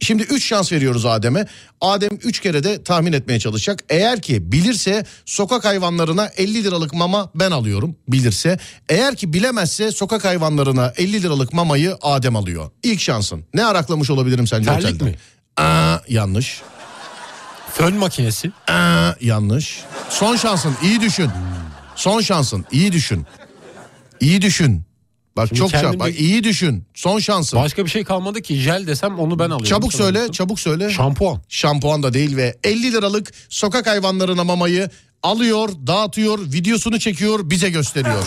[0.00, 1.46] Şimdi 3 şans veriyoruz Adem'e.
[1.80, 3.84] Adem 3 kere de tahmin etmeye çalışacak.
[3.88, 8.58] Eğer ki bilirse sokak hayvanlarına 50 liralık mama ben alıyorum bilirse.
[8.88, 12.70] Eğer ki bilemezse sokak hayvanlarına 50 liralık mamayı Adem alıyor.
[12.82, 13.44] İlk şansın.
[13.54, 15.04] Ne araklamış olabilirim sence Terlik otelde?
[15.04, 15.16] mi?
[15.56, 16.62] Aa, yanlış.
[17.78, 18.50] Fön makinesi.
[18.68, 19.80] Aa, yanlış.
[20.10, 21.30] Son şansın iyi düşün.
[21.96, 23.26] Son şansın iyi düşün.
[24.20, 24.82] İyi düşün.
[25.36, 25.82] Bak Şimdi çok şans.
[25.82, 26.84] kendim Bak iyi düşün.
[26.94, 27.60] Son şansın.
[27.60, 28.54] Başka bir şey kalmadı ki.
[28.56, 29.64] Jel desem onu ben alıyorum.
[29.64, 30.90] Çabuk Sana söyle, çabuk söyle.
[30.90, 31.40] Şampuan.
[31.48, 34.90] Şampuan da değil ve 50 liralık sokak hayvanlarına mamayı
[35.22, 38.24] alıyor, dağıtıyor, videosunu çekiyor, bize gösteriyor.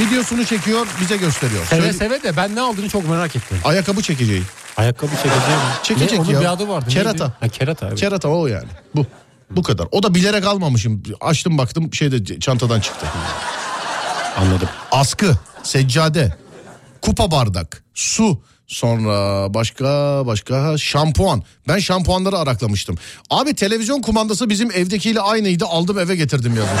[0.00, 1.66] videosunu çekiyor, bize gösteriyor.
[1.66, 3.58] Seve Söyle- seve de ben ne aldığını çok merak ettim.
[3.64, 4.42] Ayakkabı çekeceği.
[4.76, 5.60] Ayakkabı çekeceğim.
[5.82, 6.20] Çekecek ne?
[6.20, 6.40] Onun ya.
[6.40, 6.90] bir adı vardı.
[6.90, 7.24] Kerata.
[7.24, 7.34] Neydi?
[7.40, 8.00] Ha, kerata evet.
[8.00, 8.68] Kerata o yani.
[8.94, 9.06] Bu.
[9.50, 9.88] Bu kadar.
[9.92, 11.02] O da bilerek almamışım.
[11.20, 13.06] Açtım baktım şeyde çantadan çıktı.
[14.38, 14.68] Anladım.
[14.92, 16.36] Askı, seccade,
[17.02, 19.86] kupa bardak, su, sonra başka
[20.26, 21.42] başka şampuan.
[21.68, 22.96] Ben şampuanları araklamıştım.
[23.30, 25.64] Abi televizyon kumandası bizim evdekiyle aynıydı.
[25.64, 26.80] Aldım eve getirdim yazmış.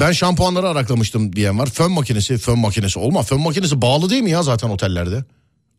[0.00, 1.66] Ben şampuanları araklamıştım diyen var.
[1.66, 2.98] Fön makinesi, fön makinesi.
[2.98, 5.24] Olma fön makinesi bağlı değil mi ya zaten otellerde?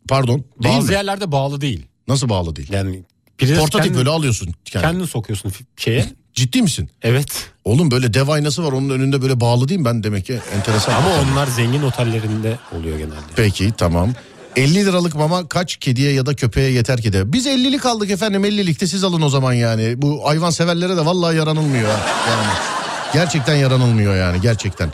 [0.09, 0.45] Pardon.
[0.63, 0.93] Değil Bazı mi?
[0.93, 1.85] yerlerde bağlı değil.
[2.07, 2.69] Nasıl bağlı değil?
[2.73, 3.03] Yani
[3.39, 4.87] Portatif kendin, böyle alıyorsun kendin.
[4.87, 6.05] kendin sokuyorsun şeye.
[6.33, 6.89] Ciddi misin?
[7.01, 7.49] Evet.
[7.65, 9.85] Oğlum böyle dev aynası var onun önünde böyle bağlı değil mi?
[9.85, 10.93] Ben demek ki enteresan.
[10.93, 13.15] Ama onlar zengin otellerinde oluyor genelde.
[13.35, 14.13] Peki tamam.
[14.55, 17.33] 50 liralık mama kaç kediye ya da köpeğe yeter ki de.
[17.33, 20.01] Biz 50'lik aldık efendim 50'likte siz alın o zaman yani.
[20.01, 22.78] Bu hayvan severlere de vallahi yaranılmıyor yani.
[23.13, 24.89] Gerçekten yaranılmıyor yani gerçekten.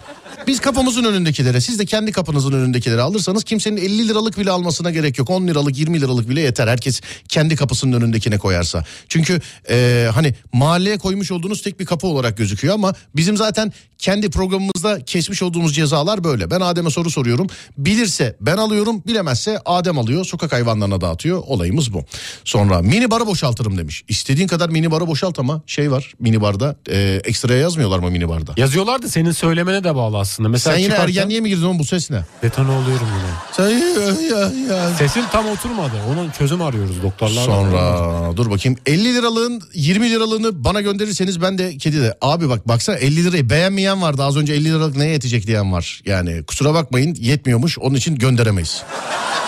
[0.48, 5.18] Biz kapımızın önündekilere siz de kendi kapınızın önündekilere alırsanız kimsenin 50 liralık bile almasına gerek
[5.18, 5.30] yok.
[5.30, 6.68] 10 liralık 20 liralık bile yeter.
[6.68, 8.84] Herkes kendi kapısının önündekine koyarsa.
[9.10, 14.30] Çünkü e, hani mahalleye koymuş olduğunuz tek bir kapı olarak gözüküyor ama bizim zaten kendi
[14.30, 16.52] programımızda kesmiş olduğumuz cezalar böyle.
[16.52, 17.48] Ben Adem'e soru soruyorum.
[17.78, 21.44] Bilirse ben alıyorum bilemezse Adem alıyor sokak hayvanlarına dağıtıyor.
[21.48, 22.04] Olayımız bu.
[22.44, 24.04] Sonra mini barı boşaltırım demiş.
[24.08, 28.30] İstediğin kadar mini barı boşalt ama şey var mini barda e, ekstraya yazmıyorlar mı mini
[28.30, 28.54] barda?
[28.58, 30.35] Yazıyorlar da senin söylemene de bağlı aslında.
[30.40, 32.22] Mesela Sen yine çıkarken ergenliğe mi girdin oğlum bu ses ne?
[32.42, 33.32] detone oluyorum yine.
[33.52, 34.90] Sen ya, ya, ya.
[34.90, 35.94] Sesin tam oturmadı.
[36.14, 37.46] Onun çözüm arıyoruz doktorlar.
[37.46, 42.18] Sonra dur bakayım 50 liralığın 20 liralığını bana gönderirseniz ben de kedi de.
[42.22, 46.02] Abi bak baksana 50 lirayı beğenmeyen vardı az önce 50 liralık neye yetecek diyen var.
[46.06, 48.84] Yani kusura bakmayın yetmiyormuş onun için gönderemeyiz.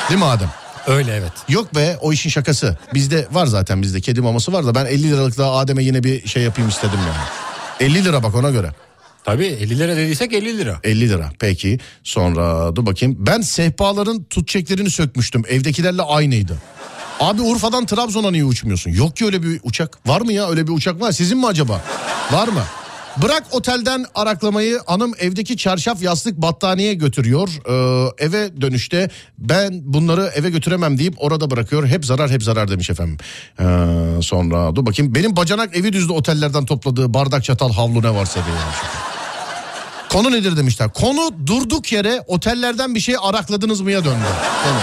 [0.10, 0.50] Değil mi Adem?
[0.88, 1.32] Öyle evet.
[1.50, 2.78] Yok be o işin şakası.
[2.94, 6.28] Bizde var zaten bizde kedi maması var da ben 50 liralık daha Adem'e yine bir
[6.28, 7.92] şey yapayım istedim yani.
[7.92, 8.72] 50 lira bak ona göre.
[9.28, 10.80] Tabii 50 lira dediysek 50 lira.
[10.84, 16.58] 50 lira peki sonra dur bakayım ben sehpaların tut çeklerini sökmüştüm evdekilerle aynıydı.
[17.20, 18.92] Abi Urfa'dan Trabzon'a niye uçmuyorsun?
[18.92, 20.08] Yok ki öyle bir uçak.
[20.08, 21.12] Var mı ya öyle bir uçak var?
[21.12, 21.82] Sizin mi acaba?
[22.32, 22.64] Var mı?
[23.22, 27.50] Bırak otelden araklamayı hanım evdeki çarşaf yastık battaniye götürüyor.
[27.70, 31.88] Ee, eve dönüşte ben bunları eve götüremem deyip orada bırakıyor.
[31.88, 33.18] Hep zarar hep zarar demiş efendim.
[33.60, 33.64] Ee,
[34.22, 38.56] sonra dur bakayım benim bacanak evi düzde otellerden topladığı bardak çatal havlu ne varsa diye.
[40.18, 40.94] Konu nedir demişler.
[40.94, 44.26] Konu durduk yere otellerden bir şey arakladınız mıya döndü.
[44.64, 44.80] Konu.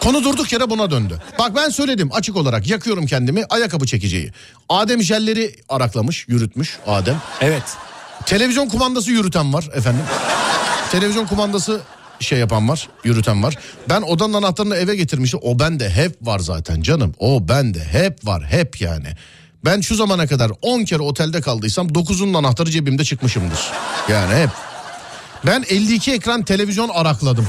[0.00, 1.18] Konu durduk yere buna döndü.
[1.38, 4.32] Bak ben söyledim açık olarak yakıyorum kendimi ayakkabı çekeceği.
[4.68, 7.16] Adem jelleri araklamış yürütmüş Adem.
[7.40, 7.62] Evet.
[8.26, 10.04] Televizyon kumandası yürüten var efendim.
[10.92, 11.80] Televizyon kumandası
[12.20, 13.58] şey yapan var, yürüten var.
[13.88, 15.40] Ben odanın anahtarını eve getirmiştim.
[15.42, 17.14] O bende hep var zaten canım.
[17.18, 19.08] O bende hep var, hep yani.
[19.64, 23.58] Ben şu zamana kadar 10 kere otelde kaldıysam 9'unun anahtarı cebimde çıkmışımdır.
[24.10, 24.50] Yani hep.
[25.46, 27.46] Ben 52 ekran televizyon arakladım.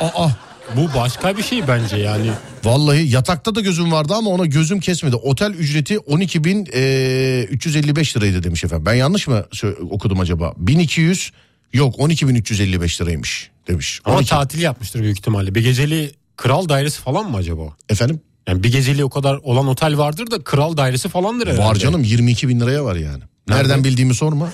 [0.00, 0.28] Aa,
[0.76, 2.30] Bu başka bir şey bence yani.
[2.64, 5.16] Vallahi yatakta da gözüm vardı ama ona gözüm kesmedi.
[5.16, 8.86] Otel ücreti 12.355 liraydı demiş efendim.
[8.86, 9.44] Ben yanlış mı
[9.90, 10.52] okudum acaba?
[10.56, 11.32] 1200
[11.72, 14.00] yok 12.355 liraymış demiş.
[14.04, 15.54] Ama 12 tatil yapmıştır büyük ihtimalle.
[15.54, 17.62] Bir geceli kral dairesi falan mı acaba?
[17.88, 18.20] Efendim?
[18.48, 21.62] Yani bir geceli o kadar olan otel vardır da kral dairesi falandır herhalde.
[21.64, 23.22] Var canım 22 bin liraya var yani.
[23.48, 23.84] Nereden Nerede?
[23.84, 24.48] bildiğimi sorma.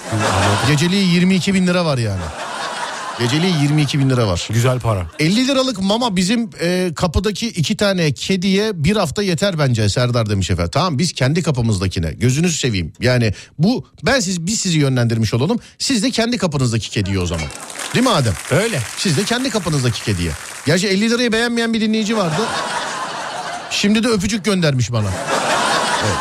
[0.69, 2.21] Geceliği 22 bin lira var yani.
[3.19, 4.49] Geceliği 22 bin lira var.
[4.53, 5.07] Güzel para.
[5.19, 10.51] 50 liralık mama bizim e, kapıdaki iki tane kediye bir hafta yeter bence Serdar demiş
[10.51, 10.71] efendim.
[10.75, 12.93] Tamam biz kendi kapımızdakine gözünüzü seveyim.
[13.01, 15.59] Yani bu ben siz biz sizi yönlendirmiş olalım.
[15.79, 17.47] Siz de kendi kapınızdaki kediye o zaman.
[17.95, 18.35] Değil mi Adem?
[18.51, 18.81] Öyle.
[18.97, 20.31] Siz de kendi kapınızdaki kediye.
[20.67, 22.43] Gerçi 50 lirayı beğenmeyen bir dinleyici vardı.
[23.71, 25.11] Şimdi de öpücük göndermiş bana.
[26.05, 26.17] Evet.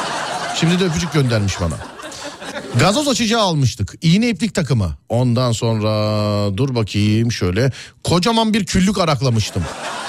[0.60, 1.76] Şimdi de öpücük göndermiş bana.
[2.80, 3.93] Gazoz açıcı almıştık.
[4.02, 4.98] İğne iplik takımı.
[5.10, 7.72] Ondan sonra dur bakayım şöyle.
[8.04, 9.64] Kocaman bir küllük araklamıştım.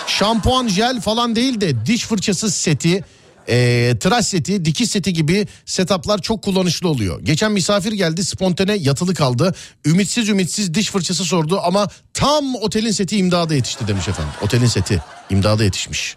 [0.06, 3.04] Şampuan, jel falan değil de diş fırçası seti.
[3.48, 7.20] Ee, tıraş seti, dikiş seti gibi setuplar çok kullanışlı oluyor.
[7.20, 9.54] Geçen misafir geldi spontane yatılı kaldı.
[9.84, 14.32] Ümitsiz ümitsiz diş fırçası sordu ama tam otelin seti imdada yetişti demiş efendim.
[14.42, 16.16] Otelin seti imdada yetişmiş.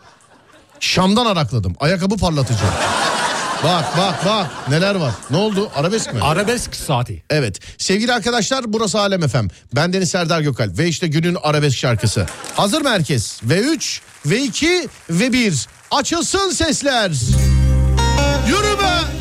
[0.80, 1.76] Şam'dan arakladım.
[1.80, 2.60] Ayakkabı parlatıcı.
[3.64, 5.14] Bak bak bak neler var.
[5.30, 5.72] Ne oldu?
[5.76, 6.20] Arabesk mi?
[6.22, 7.24] Arabesk saati.
[7.30, 7.60] Evet.
[7.78, 9.48] Sevgili arkadaşlar burası Alem FM.
[9.76, 12.26] Ben Deniz Serdar Gökal ve işte günün arabesk şarkısı.
[12.56, 13.42] Hazır mı herkes?
[13.44, 15.68] V3, V2 ve 1.
[15.92, 17.12] Açılsın sesler.
[18.48, 19.19] Yürü be.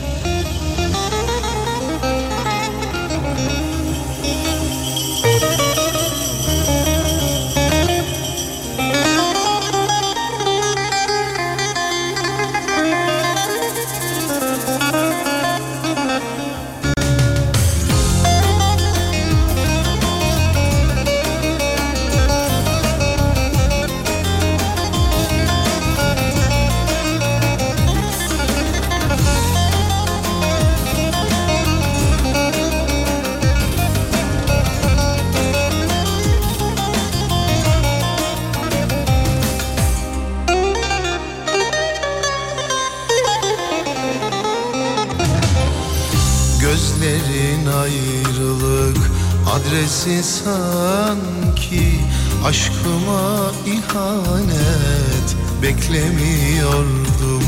[49.99, 52.01] Adresi sanki
[52.45, 57.43] Aşkıma ihanet beklemiyordum.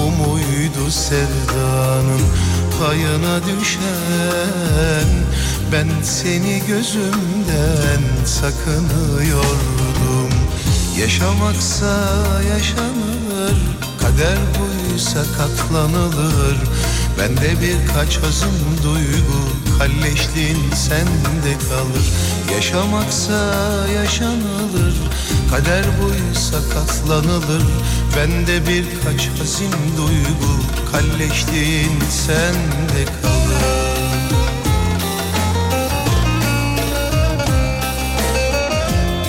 [0.00, 2.22] Bu muydu sevdanın
[2.80, 5.08] payına düşen?
[5.72, 9.52] Ben seni gözümden sakınıyordum.
[10.98, 12.06] Yaşamaksa
[12.48, 13.56] yaşanır
[14.00, 16.56] Kader buysa katlanılır
[17.18, 18.50] Bende birkaç hazım
[18.84, 19.42] duygu
[19.78, 22.06] Kalleşliğin sende kalır.
[22.54, 23.54] Yaşamaksa
[23.94, 24.94] yaşanılır
[25.50, 27.62] Kader buysa katlanılır.
[28.16, 30.52] Bende birkaç hazin duygu
[30.92, 33.62] Kalleşliğin sende kalır.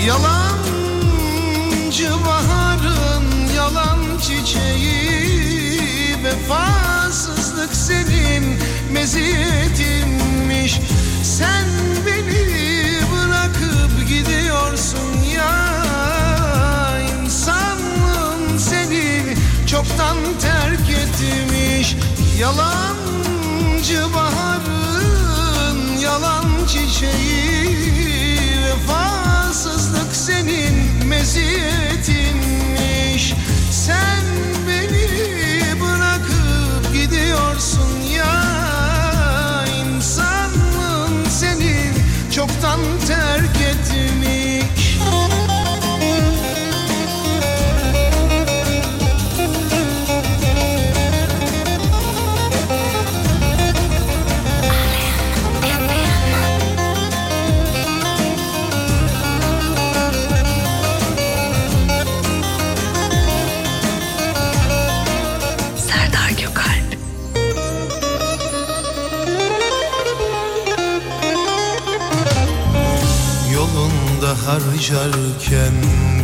[0.08, 3.26] Yalancı baharın
[3.56, 5.04] yalan çiçeği
[6.24, 6.93] Vefasızlık
[8.94, 10.80] senin meziyetinmiş.
[11.24, 11.66] Sen
[12.06, 15.56] beni bırakıp gidiyorsun ya.
[17.24, 19.36] İnsanlığın seni
[19.68, 21.96] çoktan terk etmiş.
[22.40, 27.70] Yalancı baharın yalan çiçeği.
[28.66, 33.34] Vefasızlık senin meziyetinmiş.
[33.72, 34.13] Sen
[74.54, 75.74] harcarken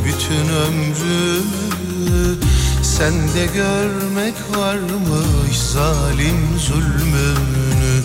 [0.05, 2.35] bütün ömrümü
[2.83, 8.03] Sende görmek varmış zalim zulmünü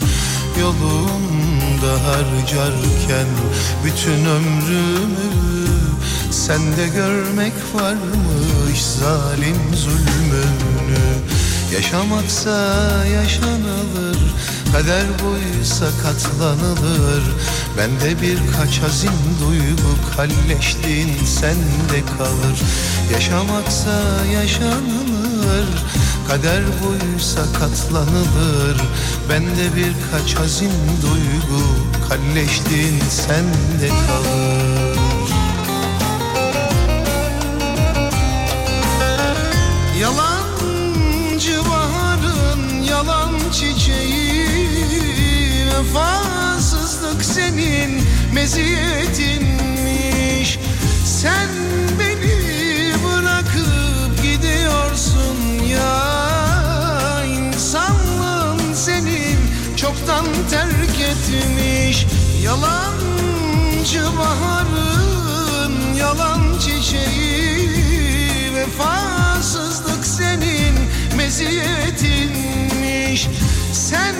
[0.60, 3.26] Yolunda harcarken
[3.84, 5.68] bütün ömrümü
[6.30, 11.04] Sende görmek varmış zalim zulmünü
[11.74, 12.56] Yaşamaksa
[13.06, 14.18] yaşanılır
[14.72, 17.22] Kader buysa katlanılır
[17.78, 19.10] Bende birkaç hazin
[19.40, 22.60] duygu Kalleşliğin sende kalır.
[23.12, 24.02] Yaşamaksa
[24.34, 25.68] yaşanılır
[26.28, 28.80] Kader buysa katlanılır.
[29.30, 30.72] Bende birkaç hazin
[31.02, 31.64] duygu
[32.08, 34.98] Kalleşliğin sende kalır.
[40.00, 44.44] Yalancı baharın yalan çiçeği
[45.66, 46.23] Vefasızlık
[47.34, 47.90] senin
[48.34, 50.58] meziyetinmiş.
[51.04, 51.48] Sen
[51.98, 55.36] beni bırakıp gidiyorsun
[55.70, 57.24] ya.
[57.24, 59.38] İnsanlığın senin
[59.76, 62.06] çoktan terk etmiş.
[62.44, 68.54] Yalancı baharın yalan çiçeği.
[68.54, 70.74] Vefasızlık senin
[71.16, 73.28] meziyetinmiş.
[73.72, 74.14] Sen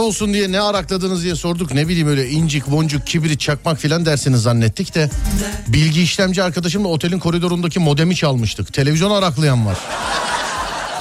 [0.00, 1.74] Şaka olsun diye ne arakladınız diye sorduk.
[1.74, 5.10] Ne bileyim öyle incik, boncuk, kibrit, çakmak filan dersiniz zannettik de.
[5.68, 8.72] Bilgi işlemci arkadaşımla otelin koridorundaki modemi çalmıştık.
[8.72, 9.78] Televizyon araklayan var.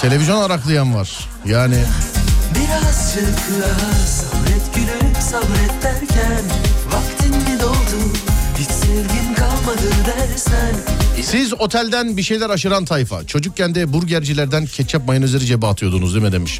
[0.01, 1.09] Televizyon araklayan var.
[1.45, 1.75] Yani
[2.55, 3.39] Birazcık
[4.07, 6.43] sabret gülüm sabret derken
[6.91, 8.13] Vaktin mi doldu
[8.59, 9.28] hiç dersen
[11.23, 13.27] siz otelden bir şeyler aşıran tayfa.
[13.27, 16.59] Çocukken de burgercilerden ketçap mayonezleri cebe atıyordunuz değil mi demiş.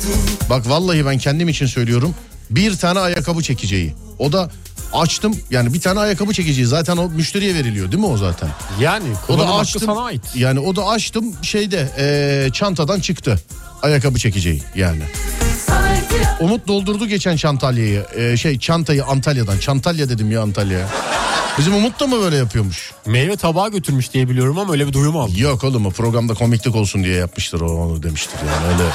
[0.49, 2.15] Bak vallahi ben kendim için söylüyorum.
[2.49, 3.93] Bir tane ayakkabı çekeceği.
[4.19, 4.49] O da
[4.93, 8.49] açtım yani bir tane ayakkabı çekeceği zaten o müşteriye veriliyor değil mi o zaten?
[8.81, 9.81] Yani O da açtım.
[9.85, 10.21] sana ait.
[10.35, 13.39] Yani o da açtım şeyde eee, çantadan çıktı.
[13.81, 15.01] Ayakkabı çekeceği yani.
[16.39, 18.05] Umut doldurdu geçen Çantalya'yı.
[18.17, 19.57] Eee, şey çantayı Antalya'dan.
[19.57, 20.87] Çantalya dedim ya Antalya.
[21.57, 22.91] Bizim Umut da mı böyle yapıyormuş?
[23.05, 25.33] Meyve tabağı götürmüş diye biliyorum ama öyle bir duyum aldım.
[25.37, 28.89] Yok oğlum o programda komiklik olsun diye yapmıştır o onu demiştir yani öyle.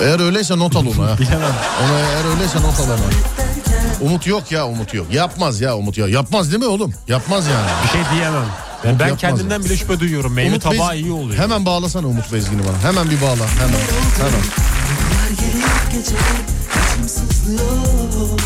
[0.00, 1.16] Eğer öyleyse not al onu ha.
[1.20, 1.52] Bilemem.
[1.84, 2.98] Ona eğer öyleyse not al ona.
[4.08, 5.06] Umut yok ya Umut yok.
[5.12, 6.08] Yapmaz ya Umut ya.
[6.08, 6.94] Yapmaz değil mi oğlum?
[7.08, 7.66] Yapmaz yani.
[7.84, 8.44] Bir şey diyemem.
[8.84, 10.32] Yani ben kendimden bile şüphe duyuyorum.
[10.32, 11.38] Meyve Umut tabağı Bez- iyi oluyor.
[11.38, 12.88] Hemen bağlasana Umut Bezgin'i bana.
[12.90, 13.48] Hemen bir bağla.
[13.58, 13.80] Hemen.
[14.18, 14.42] Hemen.
[16.98, 18.38] Bunlar gelip geçer içim sızlıyor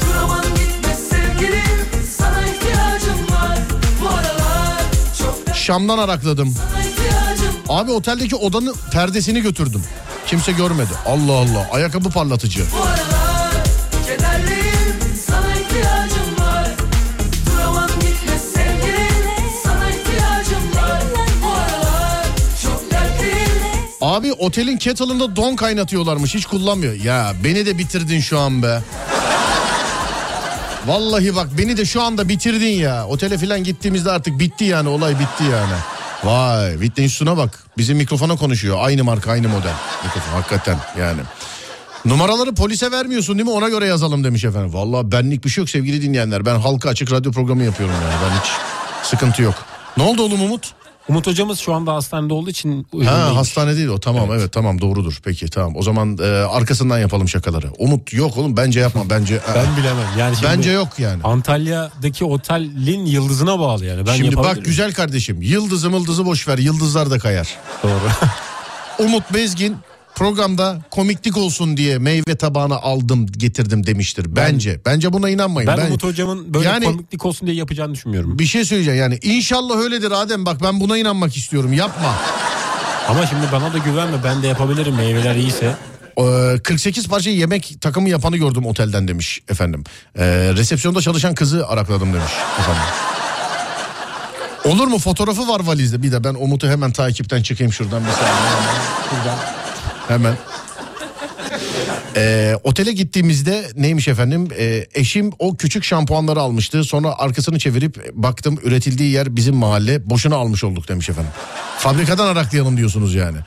[0.00, 1.88] Duramam gitme sevgilim
[2.18, 3.58] sana ihtiyacım var
[4.02, 4.82] Bu aralar
[5.18, 6.54] çok Şam'dan arakladım.
[7.68, 9.84] Abi oteldeki odanın perdesini götürdüm.
[10.26, 10.90] Kimse görmedi.
[11.06, 11.68] Allah Allah.
[11.72, 12.64] Ayakkabı parlatıcı.
[12.78, 13.19] Bu aralar
[24.00, 26.34] Abi otelin kettle'ında don kaynatıyorlarmış.
[26.34, 26.94] Hiç kullanmıyor.
[26.94, 28.80] Ya beni de bitirdin şu an be.
[30.86, 33.06] Vallahi bak beni de şu anda bitirdin ya.
[33.06, 35.72] Otele falan gittiğimizde artık bitti yani olay bitti yani.
[36.24, 37.64] Vay Whitney Houston'a bak.
[37.78, 38.76] Bizim mikrofona konuşuyor.
[38.80, 39.74] Aynı marka aynı model.
[40.04, 41.20] Mikrofon hakikaten yani.
[42.04, 44.74] Numaraları polise vermiyorsun değil mi ona göre yazalım demiş efendim.
[44.74, 46.46] Vallahi benlik bir şey yok sevgili dinleyenler.
[46.46, 48.14] Ben halka açık radyo programı yapıyorum yani.
[48.24, 48.50] Ben hiç
[49.08, 49.54] sıkıntı yok.
[49.96, 50.72] Ne oldu oğlum Umut?
[51.10, 54.52] Umut hocamız şu anda hastanede olduğu için Ha hastane değil o tamam evet.
[54.52, 57.70] tamam doğrudur peki tamam o zaman e, arkasından yapalım şakaları.
[57.78, 59.34] Umut yok oğlum bence yapma bence.
[59.52, 60.08] e, Ben bilemem.
[60.18, 61.22] Yani şimdi bence yok yani.
[61.22, 64.06] Antalya'daki otelin yıldızına bağlı yani.
[64.06, 67.48] Ben Şimdi bak güzel kardeşim yıldızı mıldızı boş ver yıldızlar da kayar.
[67.82, 68.10] Doğru.
[68.98, 69.76] Umut Bezgin
[70.14, 74.36] programda komiklik olsun diye meyve tabağını aldım getirdim demiştir.
[74.36, 75.70] Bence bence buna inanmayın.
[75.76, 78.38] ben, Umut hocamın böyle Yani- komiklik olsun diye yapacağını düşünmüyorum.
[78.38, 82.14] bir şey söyleyeceğim yani inşallah öyledir Adem bak ben buna inanmak istiyorum yapma.
[83.08, 85.74] Ama şimdi bana da güvenme ben de yapabilirim meyveler iyiyse.
[86.18, 89.84] Ee, 48 parça yemek takımı yapanı gördüm otelden demiş efendim.
[90.18, 90.24] Ee,
[90.56, 92.82] resepsiyonda çalışan kızı arakladım demiş efendim.
[94.64, 98.34] Olur mu fotoğrafı var valizde bir de ben Umut'u hemen takipten çıkayım şuradan bir saniye.
[99.10, 99.38] Şuradan.
[100.10, 100.34] Hemen.
[102.16, 108.58] Ee, otele gittiğimizde neymiş efendim Ee, eşim o küçük şampuanları almıştı sonra arkasını çevirip baktım
[108.62, 111.30] üretildiği yer bizim mahalle boşuna almış olduk demiş efendim.
[111.78, 113.38] Fabrikadan araklayalım diyorsunuz yani.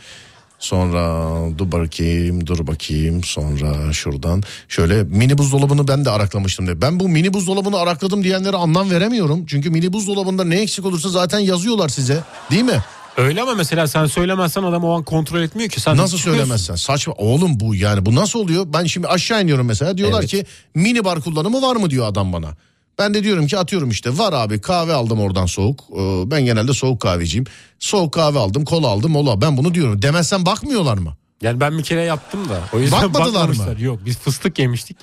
[0.59, 6.81] Sonra dur bakayım dur bakayım sonra şuradan şöyle mini buzdolabını ben de araklamıştım de.
[6.81, 9.45] Ben bu mini buzdolabını arakladım diyenlere anlam veremiyorum.
[9.45, 12.19] Çünkü mini buzdolabında ne eksik olursa zaten yazıyorlar size
[12.51, 12.81] değil mi?
[13.17, 15.79] Öyle ama mesela sen söylemezsen adam o an kontrol etmiyor ki.
[15.81, 18.65] Sen Nasıl söylemezsen saçma oğlum bu yani bu nasıl oluyor?
[18.73, 20.29] Ben şimdi aşağı iniyorum mesela diyorlar Evet.
[20.29, 20.45] ki
[20.75, 22.47] mini bar kullanımı var mı diyor adam bana.
[22.99, 25.79] Ben de diyorum ki atıyorum işte var abi kahve aldım oradan soğuk.
[25.97, 27.45] Ee, Ben genelde soğuk kahveciyim.
[27.79, 30.01] Soğuk kahve aldım kola aldım mola ben bunu diyorum.
[30.01, 31.17] Demezsen bakmıyorlar mı?
[31.41, 32.59] Yani ben bir kere yaptım da.
[32.73, 33.75] O yüzden Bakmadılar mı?
[33.79, 34.97] Yok biz fıstık yemiştik.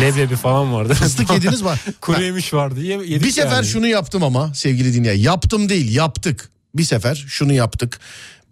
[0.00, 0.94] Leblebi falan vardı.
[0.94, 1.68] Fıstık yediniz mi?
[2.00, 2.80] Kuru yemiş vardı.
[2.82, 3.66] Ye- Yedik Bir sefer yani.
[3.66, 5.18] şunu yaptım ama sevgili dinleyen.
[5.18, 6.50] Yaptım değil yaptık.
[6.74, 8.00] Bir sefer şunu yaptık.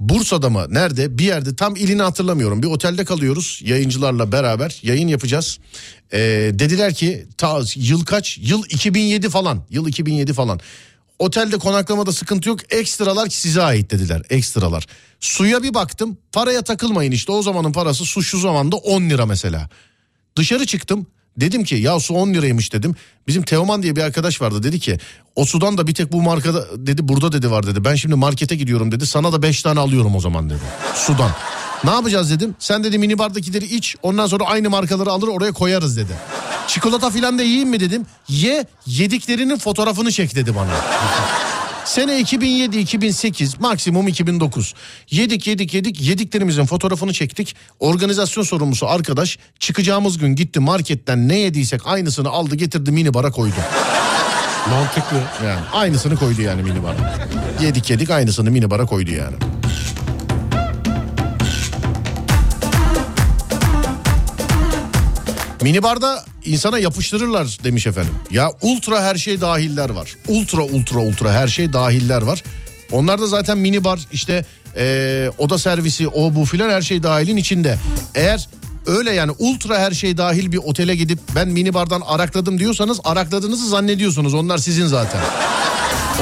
[0.01, 2.63] Bursa'da mı nerede bir yerde tam ilini hatırlamıyorum.
[2.63, 5.59] Bir otelde kalıyoruz yayıncılarla beraber yayın yapacağız.
[6.13, 6.19] Ee,
[6.53, 8.39] dediler ki ta yıl kaç?
[8.39, 9.65] Yıl 2007 falan.
[9.71, 10.61] Yıl 2007 falan.
[11.19, 12.73] Otelde konaklamada sıkıntı yok.
[12.73, 14.23] Ekstralar size ait dediler.
[14.31, 14.87] Ekstralar.
[15.21, 16.19] Suya bir baktım.
[16.33, 17.33] Paraya takılmayın işte.
[17.33, 19.69] O zamanın parası su şu zamanda 10 lira mesela.
[20.37, 21.07] Dışarı çıktım.
[21.37, 22.95] Dedim ki ya su 10 liraymış dedim.
[23.27, 24.99] Bizim Teoman diye bir arkadaş vardı dedi ki
[25.37, 27.85] o sudan da bir tek bu markada dedi burada dedi var dedi.
[27.85, 29.07] Ben şimdi markete gidiyorum dedi.
[29.07, 30.63] Sana da 5 tane alıyorum o zaman dedi.
[30.95, 31.31] Sudan.
[31.85, 32.55] Ne yapacağız dedim.
[32.59, 36.13] Sen dedi minibardakileri iç ondan sonra aynı markaları alır oraya koyarız dedi.
[36.69, 38.07] Çikolata filan da yiyeyim mi dedim.
[38.29, 40.71] Ye yediklerinin fotoğrafını çek dedi bana.
[41.85, 44.75] Sene 2007-2008 maksimum 2009.
[45.11, 47.57] Yedik yedik yedik yediklerimizin fotoğrafını çektik.
[47.81, 53.55] Organizasyon sorumlusu arkadaş çıkacağımız gün gitti marketten ne yediysek aynısını aldı getirdi minibara koydu.
[54.71, 55.23] Mantıklı.
[55.47, 57.19] Yani aynısını koydu yani minibara.
[57.63, 59.37] Yedik yedik aynısını minibara koydu yani.
[65.63, 68.15] Minibarda insana yapıştırırlar demiş efendim.
[68.31, 70.17] Ya ultra her şey dahiller var.
[70.29, 72.43] Ultra ultra ultra her şey dahiller var.
[72.93, 74.45] Onlar da zaten minibar işte
[74.77, 77.79] eee, oda servisi o bu filan her şey dahilin içinde.
[78.15, 78.49] Eğer
[78.87, 84.35] öyle yani ultra her şey dahil bir otele gidip ben minibardan arakladım diyorsanız arakladığınızı zannediyorsunuz.
[84.35, 85.21] Onlar sizin zaten.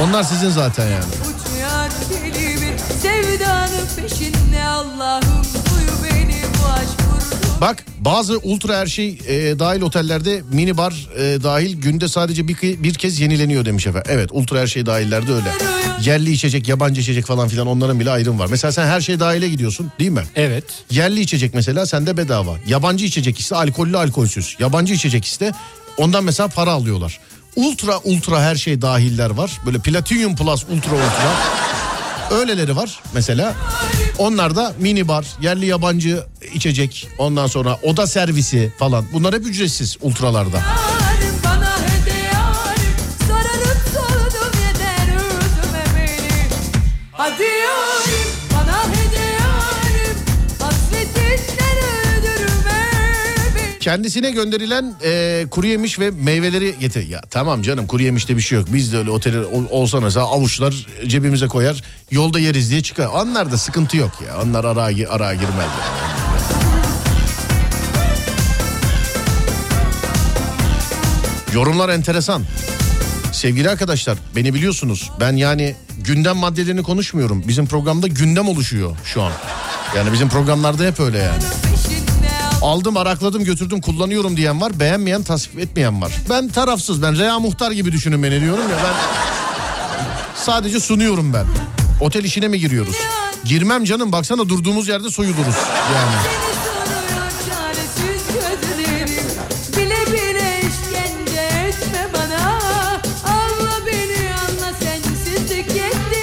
[0.01, 1.05] Onlar sizin zaten yani.
[1.05, 5.40] Uçuyor deli bir sevdanın peşinde Allah'ım
[7.61, 12.57] Bak bazı ultra her şey e, dahil otellerde mini bar e, dahil günde sadece bir,
[12.63, 14.11] bir kez yenileniyor demiş efendim.
[14.15, 15.53] Evet ultra her şey dahillerde öyle.
[16.05, 18.47] Yerli içecek yabancı içecek falan filan onların bile ayrım var.
[18.51, 20.23] Mesela sen her şey dahile gidiyorsun değil mi?
[20.37, 20.65] Evet.
[20.91, 22.57] Yerli içecek mesela sende bedava.
[22.67, 24.57] Yabancı içecek ise alkollü alkolsüz.
[24.59, 25.53] Yabancı içecek ise
[25.97, 27.21] ondan mesela para alıyorlar.
[27.57, 29.51] Ultra ultra her şey dahiller var.
[29.67, 31.37] Böyle platinum plus ultra ultra.
[32.31, 33.55] Öyleleri var mesela.
[34.19, 36.25] Onlar da mini bar, yerli yabancı
[36.55, 39.05] içecek, ondan sonra oda servisi falan.
[39.13, 40.61] Bunlar hep ücretsiz ultralarda.
[53.81, 57.09] Kendisine gönderilen e, kuru yemiş ve meyveleri getir.
[57.09, 58.69] Ya tamam canım kuru yemişte bir şey yok.
[58.73, 61.83] Biz de öyle otele ol- olsa mesela avuçlar cebimize koyar.
[62.11, 63.07] Yolda yeriz diye çıkar.
[63.07, 64.43] Onlarda sıkıntı yok ya.
[64.43, 65.57] Onlar araya, araya girmez.
[65.59, 66.20] yani.
[71.55, 72.43] Yorumlar enteresan.
[73.33, 77.43] Sevgili arkadaşlar beni biliyorsunuz ben yani gündem maddelerini konuşmuyorum.
[77.49, 79.33] Bizim programda gündem oluşuyor şu an.
[79.97, 81.43] Yani bizim programlarda hep öyle yani.
[82.63, 84.81] Aldım arakladım götürdüm kullanıyorum diyen var.
[84.81, 86.13] Beğenmeyen tasvip etmeyen var.
[86.31, 88.95] Ben tarafsız ben Rea Muhtar gibi düşünün beni diyorum ya ben
[90.37, 91.47] sadece sunuyorum ben.
[92.01, 92.97] Otel işine mi giriyoruz?
[93.45, 95.57] Girmem canım baksana durduğumuz yerde soyuluruz
[95.95, 96.17] yani.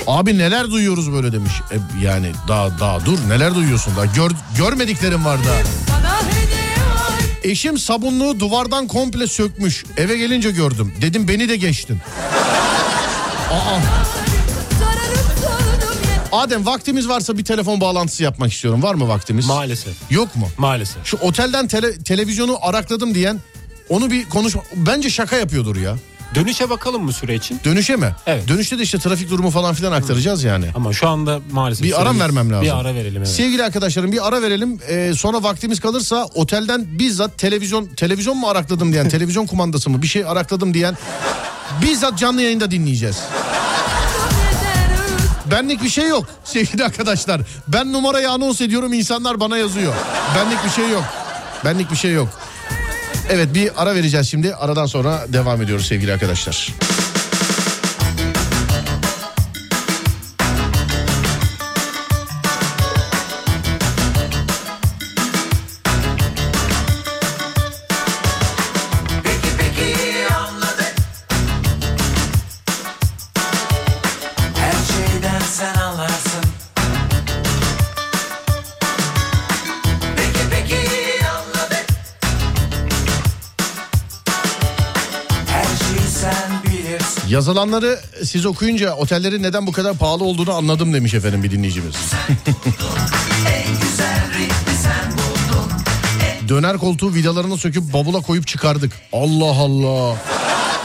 [0.07, 1.51] Abi neler duyuyoruz böyle demiş.
[1.71, 5.57] E, yani daha daha dur neler duyuyorsun daha gör, görmediklerim var daha.
[7.43, 9.85] Eşim sabunluğu duvardan komple sökmüş.
[9.97, 10.93] Eve gelince gördüm.
[11.01, 11.99] Dedim beni de geçtin.
[13.51, 13.79] Aa.
[16.31, 18.83] Adem vaktimiz varsa bir telefon bağlantısı yapmak istiyorum.
[18.83, 19.45] Var mı vaktimiz?
[19.45, 19.93] Maalesef.
[20.09, 20.49] Yok mu?
[20.57, 21.05] Maalesef.
[21.05, 23.39] Şu otelden tele- televizyonu arakladım diyen
[23.89, 24.61] onu bir konuşma.
[24.75, 25.95] Bence şaka yapıyordur ya.
[26.35, 27.59] Dönüşe bakalım mı süre için?
[27.65, 28.15] Dönüşe mi?
[28.25, 28.47] Evet.
[28.47, 30.65] Dönüşte de işte trafik durumu falan filan aktaracağız yani.
[30.75, 31.83] Ama şu anda maalesef.
[31.87, 32.65] Bir aram vermem lazım.
[32.65, 33.27] Bir ara verelim evet.
[33.27, 34.79] Sevgili arkadaşlarım bir ara verelim.
[34.89, 40.07] Ee, sonra vaktimiz kalırsa otelden bizzat televizyon televizyon mu arakladım diyen, televizyon kumandası mı bir
[40.07, 40.97] şey arakladım diyen
[41.81, 43.17] bizzat canlı yayında dinleyeceğiz.
[45.51, 47.41] Benlik bir şey yok sevgili arkadaşlar.
[47.67, 49.93] Ben numarayı anons ediyorum insanlar bana yazıyor.
[50.35, 51.03] Benlik bir şey yok.
[51.65, 52.29] Benlik bir şey yok.
[53.29, 54.55] Evet bir ara vereceğiz şimdi.
[54.55, 56.73] Aradan sonra devam ediyoruz sevgili arkadaşlar.
[87.57, 91.95] Bilirsin Yazılanları siz okuyunca otellerin neden bu kadar pahalı olduğunu anladım demiş efendim bir dinleyicimiz.
[96.47, 98.91] Döner koltuğu vidalarını söküp bavula koyup çıkardık.
[99.13, 100.15] Allah Allah.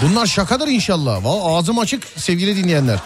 [0.02, 1.24] Bunlar şakadır inşallah.
[1.24, 2.98] Vallahi ağzım açık sevgili dinleyenler.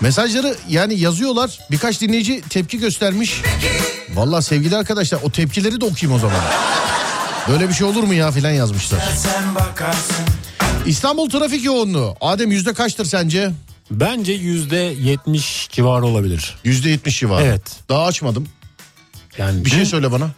[0.00, 1.58] Mesajları yani yazıyorlar.
[1.70, 3.42] Birkaç dinleyici tepki göstermiş.
[4.14, 6.40] Vallahi sevgili arkadaşlar o tepkileri de okuyayım o zaman.
[7.48, 9.00] Böyle bir şey olur mu ya filan yazmışlar.
[9.16, 10.31] Sen bakarsın
[10.86, 12.16] İstanbul trafik yoğunluğu.
[12.20, 13.50] Adem yüzde kaçtır sence?
[13.90, 16.54] Bence yüzde yetmiş civarı olabilir.
[16.64, 17.44] Yüzde yetmiş civarı.
[17.44, 17.62] Evet.
[17.88, 18.48] Daha açmadım.
[19.38, 20.30] Yani Bir şey söyle bana.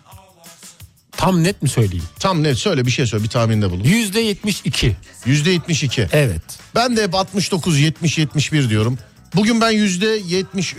[1.12, 2.05] Tam net mi söyleyeyim?
[2.18, 3.84] Tam net söyle bir şey söyle bir tahminde bulun.
[3.84, 4.97] Yüzde yetmiş iki.
[5.26, 6.09] Yüzde yetmiş iki.
[6.12, 6.42] Evet.
[6.74, 8.99] Ben de hep 69, 70, 71 diyorum.
[9.34, 10.74] Bugün ben yüzde 70,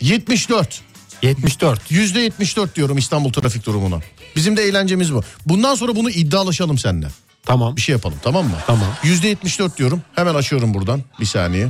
[0.00, 0.80] 74.
[1.22, 1.90] 74.
[1.90, 4.00] Yüzde 74 diyorum İstanbul trafik durumuna.
[4.36, 5.22] Bizim de eğlencemiz bu.
[5.46, 7.08] Bundan sonra bunu iddialaşalım seninle.
[7.46, 7.76] Tamam.
[7.76, 8.56] Bir şey yapalım tamam mı?
[8.66, 8.88] Tamam.
[9.02, 10.02] Yüzde 74 diyorum.
[10.14, 11.02] Hemen açıyorum buradan.
[11.20, 11.68] Bir saniye.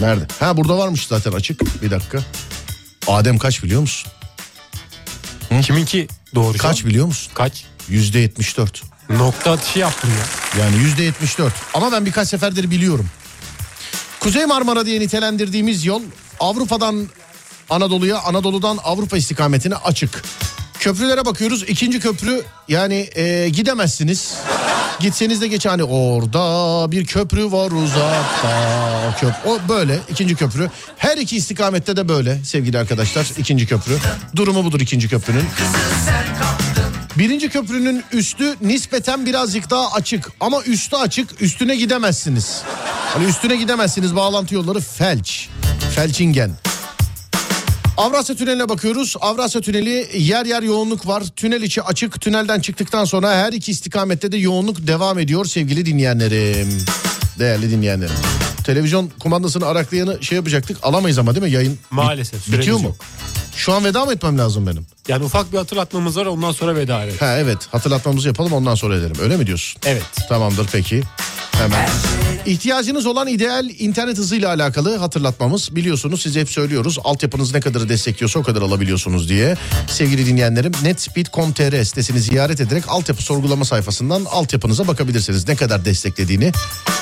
[0.00, 0.26] Nerede?
[0.40, 1.82] Ha burada varmış zaten açık.
[1.82, 2.18] Bir dakika.
[3.06, 4.12] Adem kaç biliyor musun?
[5.62, 6.58] Kiminki doğru?
[6.58, 7.32] Kaç biliyor musun?
[7.34, 7.64] Kaç?
[7.88, 8.82] Yüzde 74.
[9.10, 10.64] Nokta atışı yaptım ya.
[10.64, 11.52] Yani yüzde 74.
[11.74, 13.08] Ama ben birkaç seferdir biliyorum.
[14.20, 16.02] Kuzey Marmara diye nitelendirdiğimiz yol
[16.40, 17.08] Avrupa'dan
[17.70, 20.22] Anadolu'ya, Anadolu'dan Avrupa istikametine açık.
[20.84, 21.62] Köprülere bakıyoruz.
[21.62, 24.34] İkinci köprü yani e, gidemezsiniz.
[25.00, 29.16] Gitseniz de geç hani orada bir köprü var uzakta.
[29.20, 30.70] Köp o böyle ikinci köprü.
[30.96, 33.98] Her iki istikamette de böyle sevgili arkadaşlar ikinci köprü.
[34.36, 35.44] Durumu budur ikinci köprünün.
[37.18, 42.62] Birinci köprünün üstü nispeten birazcık daha açık ama üstü açık üstüne gidemezsiniz.
[43.14, 45.48] Hani üstüne gidemezsiniz bağlantı yolları felç.
[45.94, 46.50] Felçingen.
[47.96, 49.14] Avrasya Tüneli'ne bakıyoruz.
[49.20, 51.22] Avrasya Tüneli yer yer yoğunluk var.
[51.36, 52.20] Tünel içi açık.
[52.20, 56.84] Tünelden çıktıktan sonra her iki istikamette de yoğunluk devam ediyor sevgili dinleyenlerim.
[57.38, 58.14] Değerli dinleyenlerim.
[58.64, 60.76] Televizyon kumandasını araklayanı şey yapacaktık.
[60.82, 61.78] Alamayız ama değil mi yayın?
[61.90, 62.84] Maalesef, Bit- bitiyor mu?
[62.84, 62.96] yok.
[63.56, 64.86] Şu an veda mı etmem lazım benim?
[65.08, 67.16] Yani ufak bir hatırlatmamız var ondan sonra veda edelim.
[67.20, 69.16] Ha evet hatırlatmamızı yapalım ondan sonra edelim.
[69.22, 69.80] Öyle mi diyorsun?
[69.86, 70.02] Evet.
[70.28, 71.02] Tamamdır peki.
[71.52, 71.88] Hemen.
[72.46, 75.76] İhtiyacınız olan ideal internet hızıyla alakalı hatırlatmamız.
[75.76, 76.98] Biliyorsunuz size hep söylüyoruz.
[77.04, 79.56] Altyapınız ne kadarı destekliyorsa o kadar alabiliyorsunuz diye.
[79.88, 85.48] Sevgili dinleyenlerim netspeed.com.tr sitesini ziyaret ederek altyapı sorgulama sayfasından altyapınıza bakabilirsiniz.
[85.48, 86.52] Ne kadar desteklediğini.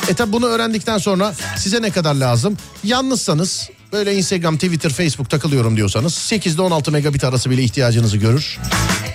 [0.08, 2.56] E tabi bunu öğrendikten sonra size ne kadar lazım?
[2.84, 8.58] Yalnızsanız böyle Instagram, Twitter, Facebook takılıyorum diyorsanız 8'de 16 megabit arası bile ihtiyacınızı görür.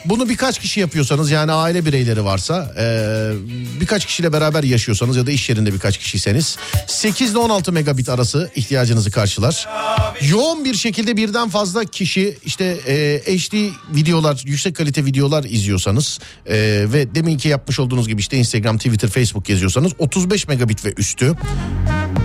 [0.05, 2.85] Bunu birkaç kişi yapıyorsanız yani aile bireyleri varsa e,
[3.81, 6.57] birkaç kişiyle beraber yaşıyorsanız ya da iş yerinde birkaç kişiyseniz
[6.87, 9.67] 8 ile 16 megabit arası ihtiyacınızı karşılar.
[10.29, 13.53] Yoğun bir şekilde birden fazla kişi işte e, HD
[13.95, 16.55] videolar yüksek kalite videolar izliyorsanız e,
[16.93, 21.33] ve deminki yapmış olduğunuz gibi işte Instagram, Twitter, Facebook geziyorsanız 35 megabit ve üstü.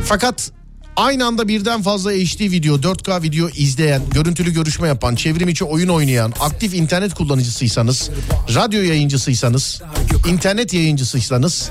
[0.04, 0.52] Fakat
[0.96, 5.88] Aynı anda birden fazla HD video, 4K video izleyen, görüntülü görüşme yapan, çevrim içi oyun
[5.88, 8.10] oynayan, aktif internet kullanıcısıysanız,
[8.54, 9.82] radyo yayıncısıysanız,
[10.28, 11.70] internet yayıncısıysanız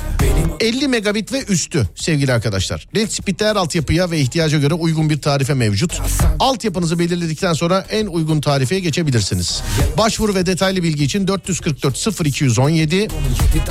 [0.60, 2.88] 50 megabit ve üstü sevgili arkadaşlar.
[2.94, 6.02] NetSpeed'de her altyapıya ve ihtiyaca göre uygun bir tarife mevcut.
[6.40, 9.62] Altyapınızı belirledikten sonra en uygun tarifeye geçebilirsiniz.
[9.98, 13.08] Başvuru ve detaylı bilgi için 444 0217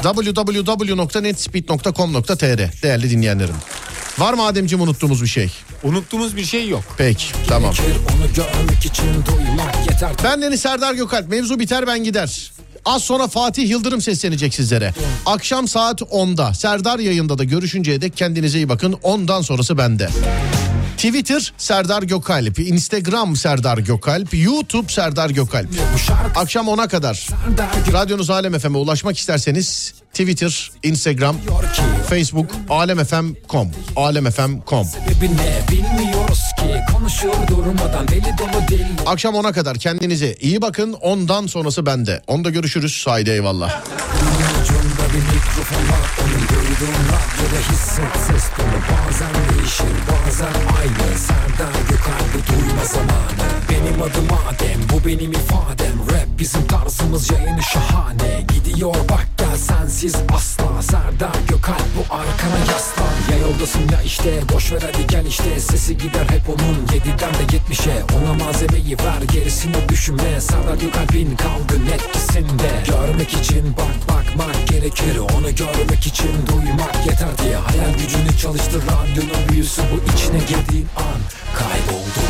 [0.03, 3.55] www.netspeed.com.tr değerli dinleyenlerim.
[4.19, 5.51] Var mı Ademciğim unuttuğumuz bir şey?
[5.83, 6.85] Unuttuğumuz bir şey yok.
[6.99, 7.75] Peki tamam.
[10.25, 11.29] Ben Deniz Serdar Gökalp.
[11.29, 12.53] Mevzu biter ben gider.
[12.85, 14.95] Az sonra Fatih Yıldırım seslenecek sizlere.
[15.27, 18.99] Akşam saat 10'da Serdar yayında da görüşünceye dek kendinize iyi bakın.
[19.03, 20.09] Ondan sonrası bende.
[21.01, 25.69] Twitter Serdar Gökalp, Instagram Serdar Gökalp, YouTube Serdar Gökalp.
[26.37, 27.27] Akşam 10'a kadar
[27.93, 31.37] radyonuz Alem FM'e ulaşmak isterseniz Twitter, Instagram,
[32.09, 34.85] Facebook, alemfm.com, alemfm.com.
[34.85, 35.31] Sebebi
[36.61, 40.93] ki Konuşuyor durmadan deli dolu deli Akşam 10'a kadar kendinize iyi bakın.
[40.93, 42.23] Ondan sonrası bende.
[42.27, 43.05] Onda görüşürüz.
[43.09, 43.83] Haydi eyvallah.
[44.63, 51.81] Ucunda bir mikrofon var Onun duyduğun radyoda hisset ses tonu Bazen değişir bazen aynı Serdar
[51.91, 58.95] Gökalp'i duyma zamanı Benim adım Adem bu benim ifadem Rap bizim tarzımız yayını şahane Gidiyor
[58.95, 59.27] bak
[59.61, 60.83] sensiz asla.
[60.83, 65.61] Serdar Gökalp bu arkana yaslan Ya yoldasın ya işte boş ver hadi gel işte.
[65.61, 70.41] Sesi gider hep onun 7'den de 70'e Ona malzemeyi ver gerisini düşünme.
[70.41, 72.71] Serdar Gökalp'in kalbin etkisinde.
[72.87, 75.19] Görmek için bak bakmak gerekir.
[75.19, 77.57] Onu görmek için duymak yeter diye.
[77.57, 81.21] Hayal gücünü çalıştır radyonun büyüsü Bu içine girdiğin an
[81.59, 82.21] kayboldu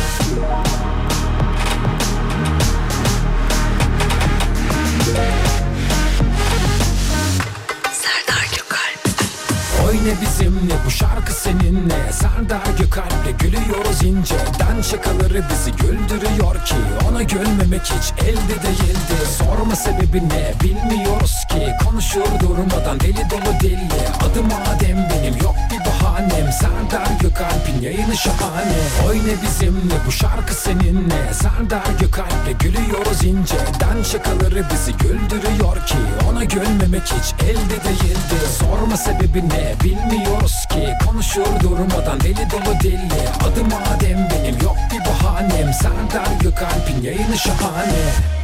[8.01, 8.99] Serdar Gökalp.
[9.85, 12.11] Oy Oyna bizimle bu şarkı seninle.
[12.11, 16.75] Serdar Gökalp'le gülüyoruz inceden Şakaları bizi güldürüyor ki.
[17.09, 19.15] Ona gülmemek hiç elde değildi.
[19.37, 21.73] Sorma sebebi ne bilmiyoruz ki.
[21.85, 23.89] Konuşur durmadan deli dolu deli
[24.21, 25.90] Adım Adem benim yok bir
[26.21, 29.07] bahanem Serdar Gökalp'in yayını şahane.
[29.07, 31.33] Oyna bizimle bu şarkı seninle.
[31.33, 35.95] Serdar Gökalp'le gülüyoruz inceden Şakaları bizi güldürüyor ki.
[36.31, 38.35] Ona gülmemek hiç elde değildi.
[38.59, 40.93] Sorma sebebi ne bilmiyoruz ki.
[41.05, 45.73] Konuşur durmadan deli dolu deli Adım Adem benim yok bir bahanem.
[45.73, 48.40] Serdar Gökalp'in yayını şahane